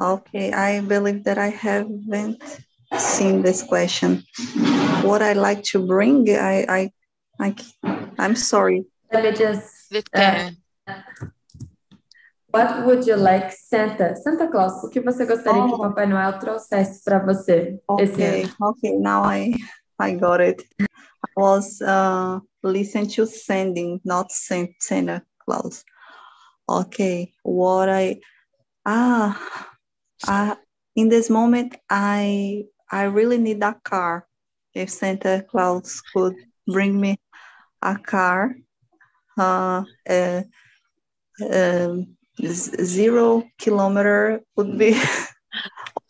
Okay, 0.00 0.52
I 0.52 0.80
believe 0.80 1.24
that 1.24 1.38
I 1.38 1.48
haven't 1.48 2.42
seen 2.98 3.42
this 3.42 3.62
question. 3.62 4.22
What 5.02 5.22
I 5.22 5.32
like 5.34 5.62
to 5.72 5.86
bring, 5.86 6.28
I, 6.30 6.66
I, 6.68 6.90
I 7.40 7.54
I'm 8.18 8.36
sorry. 8.36 8.86
Let 9.12 9.24
me 9.24 9.32
just. 9.32 9.70
Uh, 10.14 10.50
What 12.54 12.86
would 12.86 13.04
you 13.04 13.16
like 13.16 13.50
Santa, 13.50 14.14
Santa 14.14 14.46
Claus, 14.46 14.84
o 14.84 14.88
que 14.88 15.00
você 15.00 15.26
gostaria 15.26 15.60
oh. 15.60 15.66
que 15.66 15.74
o. 15.74 15.78
Papai 15.78 16.06
Noel 16.06 16.38
trouxesse 16.38 17.02
para 17.02 17.18
você 17.18 17.80
okay, 17.88 18.04
esse 18.04 18.22
ano? 18.22 18.54
Okay, 18.60 18.96
now 18.96 19.24
I 19.24 19.54
I 19.98 20.14
got 20.14 20.40
it. 20.40 20.64
I 20.80 20.86
was 21.36 21.82
uh, 21.82 22.38
listening 22.62 23.08
to 23.16 23.26
sending, 23.26 24.00
not 24.04 24.30
Santa 24.30 25.20
Claus. 25.44 25.82
Okay, 26.68 27.32
what 27.42 27.88
I 27.88 28.20
ah, 28.86 29.36
uh, 30.28 30.54
in 30.94 31.08
this 31.08 31.28
moment 31.28 31.76
I 31.90 32.66
I 32.90 33.04
really 33.04 33.38
need 33.38 33.62
a 33.62 33.74
car. 33.84 34.26
If 34.74 34.90
Santa 34.90 35.44
Claus 35.48 36.02
could 36.12 36.34
bring 36.66 37.00
me 37.00 37.16
a 37.82 37.96
car, 37.96 38.56
uh, 39.38 39.84
uh, 40.08 40.42
um, 41.50 42.16
zero 42.44 43.44
kilometer 43.58 44.40
would 44.56 44.78
be 44.78 45.00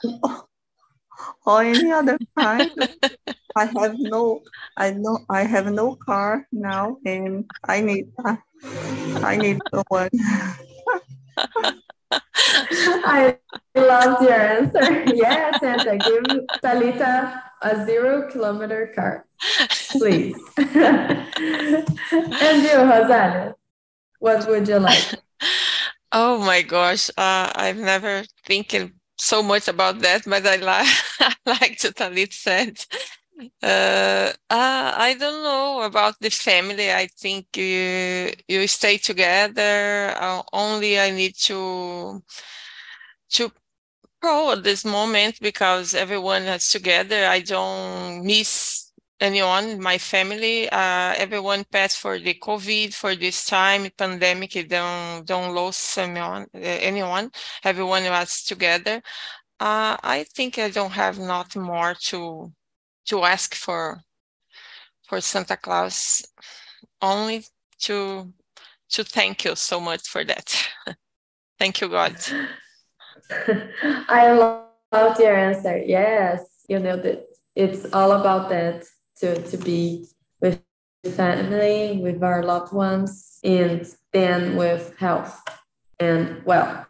or 1.47 1.63
any 1.63 1.93
other 1.93 2.19
time. 2.39 2.71
I 3.57 3.67
have 3.67 3.97
no, 3.99 4.43
I 4.77 4.91
know 4.91 5.25
I 5.31 5.45
have 5.45 5.71
no 5.71 5.95
car 5.95 6.47
now, 6.51 6.99
and 7.07 7.45
I 7.63 7.81
need, 7.81 8.11
I 9.23 9.37
need 9.37 9.61
one. 9.89 10.11
I 12.37 13.39
loved 13.75 14.23
your 14.23 14.41
answer. 14.41 15.05
Yes, 15.15 15.61
Santa, 15.61 15.97
give 15.99 16.25
Talita 16.63 17.43
a 17.63 17.87
zero 17.87 18.31
kilometer 18.31 18.93
car, 18.95 19.27
please. 19.91 20.37
and 20.57 21.93
you, 22.63 22.77
Rosalia, 22.77 23.55
what 24.19 24.47
would 24.49 24.69
you 24.69 24.79
like? 24.79 25.15
Oh 26.13 26.39
my 26.39 26.63
gosh, 26.63 27.11
uh, 27.11 27.51
I've 27.55 27.79
never 27.79 28.25
thinking 28.47 28.93
so 29.19 29.43
much 29.43 29.69
about 29.69 30.01
that, 30.01 30.23
but 30.27 30.47
I 30.47 30.57
like 30.57 30.87
I 31.21 31.35
like 31.61 31.79
to 31.79 31.93
Talit 31.93 32.33
said. 32.33 32.79
Uh, 33.63 34.33
uh, 34.49 34.93
I 34.97 35.17
don't 35.19 35.43
know 35.43 35.83
about 35.83 36.15
the 36.21 36.31
family. 36.31 36.93
I 36.93 37.09
think 37.19 37.57
you 37.57 38.33
you 38.47 38.67
stay 38.69 38.97
together. 38.99 40.15
Uh, 40.17 40.43
only 40.53 41.01
I 41.01 41.11
need 41.11 41.35
to 41.49 42.23
to 43.31 43.53
pro 44.21 44.57
this 44.57 44.85
moment 44.85 45.39
because 45.41 45.95
everyone 45.95 46.45
is 46.45 46.71
together. 46.71 47.27
I 47.27 47.41
don't 47.41 48.25
miss 48.27 48.93
anyone, 49.21 49.81
my 49.81 49.99
family, 49.99 50.69
uh, 50.71 51.15
everyone 51.17 51.65
passed 51.73 51.99
for 51.99 52.19
the 52.19 52.35
COVID 52.35 52.95
for 52.95 53.17
this 53.17 53.47
time, 53.47 53.89
pandemic, 53.97 54.53
don't, 54.69 55.27
don't 55.27 55.55
lose 55.55 55.99
anyone, 55.99 56.47
anyone, 56.55 57.31
everyone 57.65 58.05
was 58.05 58.45
together. 58.45 58.97
Uh, 59.61 59.97
I 60.03 60.27
think 60.35 60.59
I 60.59 60.71
don't 60.71 60.93
have 60.93 61.19
not 61.19 61.57
more 61.57 61.95
to, 62.11 62.53
to 63.07 63.25
ask 63.25 63.55
for, 63.55 64.03
for 65.09 65.21
Santa 65.21 65.57
Claus, 65.57 66.25
only 67.01 67.45
to, 67.81 68.33
to 68.91 69.05
thank 69.05 69.45
you 69.45 69.55
so 69.55 69.81
much 69.81 70.09
for 70.09 70.25
that. 70.25 70.69
thank 71.59 71.81
you, 71.81 71.89
God. 71.89 72.17
I 74.09 74.33
love 74.33 75.19
your 75.19 75.37
answer. 75.37 75.79
Yes, 75.79 76.65
you 76.69 76.79
know 76.79 76.97
that 76.97 77.27
it's 77.55 77.93
all 77.93 78.13
about 78.13 78.49
that 78.51 78.85
to, 79.21 79.41
to 79.43 79.57
be 79.57 80.07
with 80.41 80.63
family, 81.05 82.01
with 82.03 82.23
our 82.23 82.43
loved 82.43 82.73
ones, 82.73 83.39
and 83.45 83.87
then 84.13 84.57
with 84.57 84.97
health 84.99 85.41
and 86.01 86.45
well. 86.45 86.87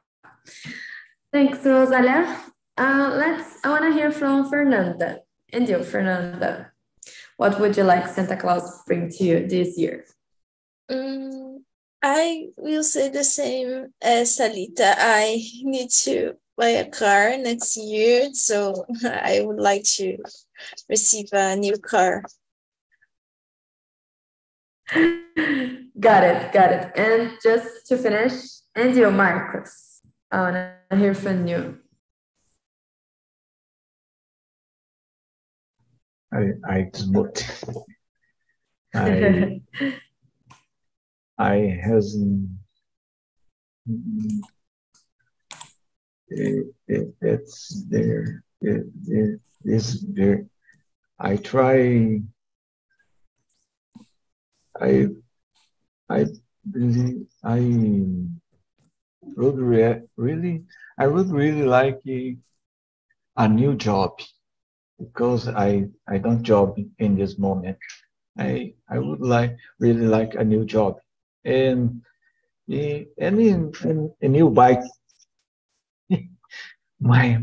Thanks, 1.33 1.65
Rosalia. 1.65 2.41
Uh, 2.77 3.13
let's. 3.17 3.59
I 3.65 3.71
want 3.71 3.85
to 3.85 3.93
hear 3.93 4.11
from 4.11 4.49
Fernanda. 4.49 5.21
And 5.55 5.69
you, 5.69 5.85
Fernanda, 5.85 6.73
what 7.37 7.61
would 7.61 7.77
you 7.77 7.85
like 7.85 8.09
Santa 8.09 8.37
Claus 8.37 8.83
bring 8.87 9.09
to 9.09 9.25
you 9.25 9.47
this 9.47 9.79
year? 9.79 10.05
Um, 10.89 11.65
I 12.03 12.49
will 12.57 12.83
say 12.83 13.09
the 13.09 13.23
same 13.23 13.95
as 14.03 14.37
Salita. 14.37 14.97
I 14.99 15.41
need 15.63 15.91
to 16.03 16.33
buy 16.57 16.71
a 16.71 16.91
car 16.91 17.39
next 17.39 17.77
year, 17.77 18.31
so 18.33 18.85
I 19.05 19.43
would 19.45 19.61
like 19.61 19.85
to 19.95 20.19
receive 20.89 21.29
a 21.33 21.55
new 21.55 21.79
car. 21.79 22.25
got 26.01 26.25
it, 26.25 26.53
got 26.53 26.73
it. 26.73 26.93
And 26.97 27.39
just 27.41 27.87
to 27.87 27.97
finish, 27.97 28.33
and 28.75 28.97
you, 28.97 29.09
Marcos, 29.13 30.01
I 30.33 30.41
want 30.41 30.57
to 30.91 30.97
hear 30.97 31.15
from 31.15 31.47
you. 31.47 31.79
I, 36.35 36.51
I 36.69 36.91
smoked. 36.93 37.65
I, 38.95 39.61
I 41.39 41.55
hasn't 41.83 42.49
mm, 43.89 44.41
it, 46.29 46.67
it, 46.89 47.15
it's 47.21 47.85
there. 47.89 48.43
It, 48.61 48.87
it 49.07 49.41
is 49.65 50.05
there. 50.09 50.47
I 51.19 51.37
try. 51.37 52.21
I 54.81 55.07
I 56.11 56.27
really 56.71 57.27
I 57.45 57.61
would 59.37 59.59
re- 59.59 60.03
really 60.17 60.65
I 60.99 61.07
would 61.07 61.31
really 61.31 61.63
like 61.63 62.01
a, 62.09 62.37
a 63.37 63.49
new 63.49 63.75
job 63.77 64.19
because 64.99 65.49
I 65.49 65.89
I 66.09 66.19
don't 66.19 66.43
job 66.43 66.77
in 66.99 67.17
this 67.17 67.39
moment. 67.39 67.79
I 68.39 68.75
I 68.89 68.99
would 68.99 69.21
like 69.21 69.57
really 69.79 70.07
like 70.07 70.35
a 70.35 70.45
new 70.45 70.65
job 70.65 70.99
and 71.45 72.03
any 72.69 73.55
a 74.23 74.29
new 74.29 74.51
bike 74.51 74.83
my 77.01 77.43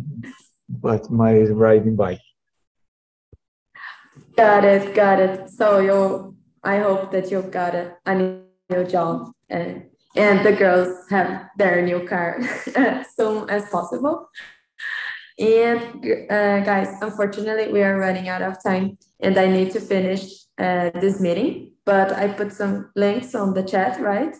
but 0.69 1.09
my 1.11 1.39
riding 1.41 1.95
bike. 1.95 2.21
Got 4.35 4.63
it, 4.63 4.95
got 4.95 5.19
it. 5.19 5.49
So 5.49 5.79
you, 5.79 6.35
I 6.63 6.79
hope 6.79 7.11
that 7.11 7.31
you've 7.31 7.51
got 7.51 7.75
a, 7.75 7.97
a 8.05 8.15
new 8.15 8.83
job 8.87 9.31
and 9.49 9.85
and 10.15 10.45
the 10.45 10.51
girls 10.51 11.09
have 11.09 11.49
their 11.57 11.81
new 11.81 12.07
car 12.07 12.39
as 12.75 13.15
soon 13.15 13.49
as 13.49 13.69
possible. 13.69 14.29
And 15.41 16.05
uh, 16.29 16.59
guys, 16.59 16.95
unfortunately, 17.01 17.73
we 17.73 17.81
are 17.81 17.97
running 17.97 18.29
out 18.29 18.43
of 18.43 18.61
time, 18.63 18.99
and 19.19 19.35
I 19.39 19.47
need 19.47 19.71
to 19.71 19.81
finish 19.81 20.21
uh, 20.59 20.91
this 20.91 21.19
meeting. 21.19 21.71
But 21.83 22.13
I 22.13 22.27
put 22.27 22.53
some 22.53 22.91
links 22.95 23.33
on 23.33 23.55
the 23.55 23.63
chat, 23.63 23.99
right? 23.99 24.35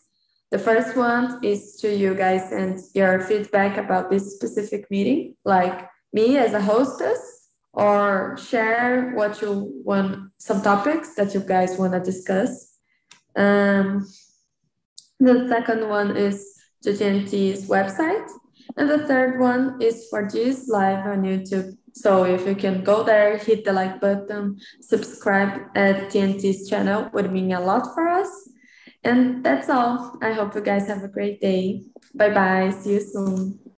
The 0.51 0.59
first 0.59 0.95
one 0.95 1.39
is 1.43 1.77
to 1.77 1.91
you 1.91 2.13
guys 2.13 2.51
and 2.51 2.79
your 2.93 3.19
feedback 3.21 3.77
about 3.77 4.11
this 4.11 4.35
specific 4.35 4.91
meeting, 4.91 5.35
like 5.43 5.89
me 6.13 6.37
as 6.37 6.53
a 6.53 6.61
hostess, 6.61 7.47
or 7.73 8.37
share 8.37 9.13
what 9.15 9.41
you 9.41 9.81
want, 9.83 10.29
some 10.37 10.61
topics 10.61 11.15
that 11.15 11.33
you 11.33 11.39
guys 11.39 11.79
want 11.79 11.93
to 11.93 11.99
discuss. 11.99 12.77
Um, 13.35 14.07
the 15.19 15.47
second 15.47 15.89
one 15.89 16.15
is 16.15 16.45
GGNT's 16.85 17.67
website. 17.67 18.29
And 18.77 18.89
the 18.89 19.07
third 19.07 19.39
one 19.39 19.81
is 19.81 20.07
for 20.09 20.27
this 20.29 20.67
live 20.67 21.05
on 21.05 21.23
YouTube 21.23 21.77
So 21.93 22.23
if 22.23 22.47
you 22.47 22.55
can 22.55 22.83
go 22.83 23.03
there, 23.03 23.37
hit 23.37 23.65
the 23.65 23.73
like 23.73 23.99
button, 23.99 24.59
subscribe 24.79 25.67
at 25.75 26.09
TNT's 26.11 26.69
channel 26.69 27.09
would 27.13 27.31
mean 27.31 27.51
a 27.51 27.59
lot 27.59 27.93
for 27.93 28.07
us. 28.07 28.31
And 29.03 29.43
that's 29.43 29.69
all. 29.69 30.17
I 30.21 30.31
hope 30.33 30.55
you 30.55 30.61
guys 30.61 30.87
have 30.87 31.03
a 31.03 31.09
great 31.09 31.41
day. 31.41 31.83
Bye 32.15 32.29
bye. 32.31 32.71
See 32.71 32.93
you 32.93 33.01
soon. 33.01 33.61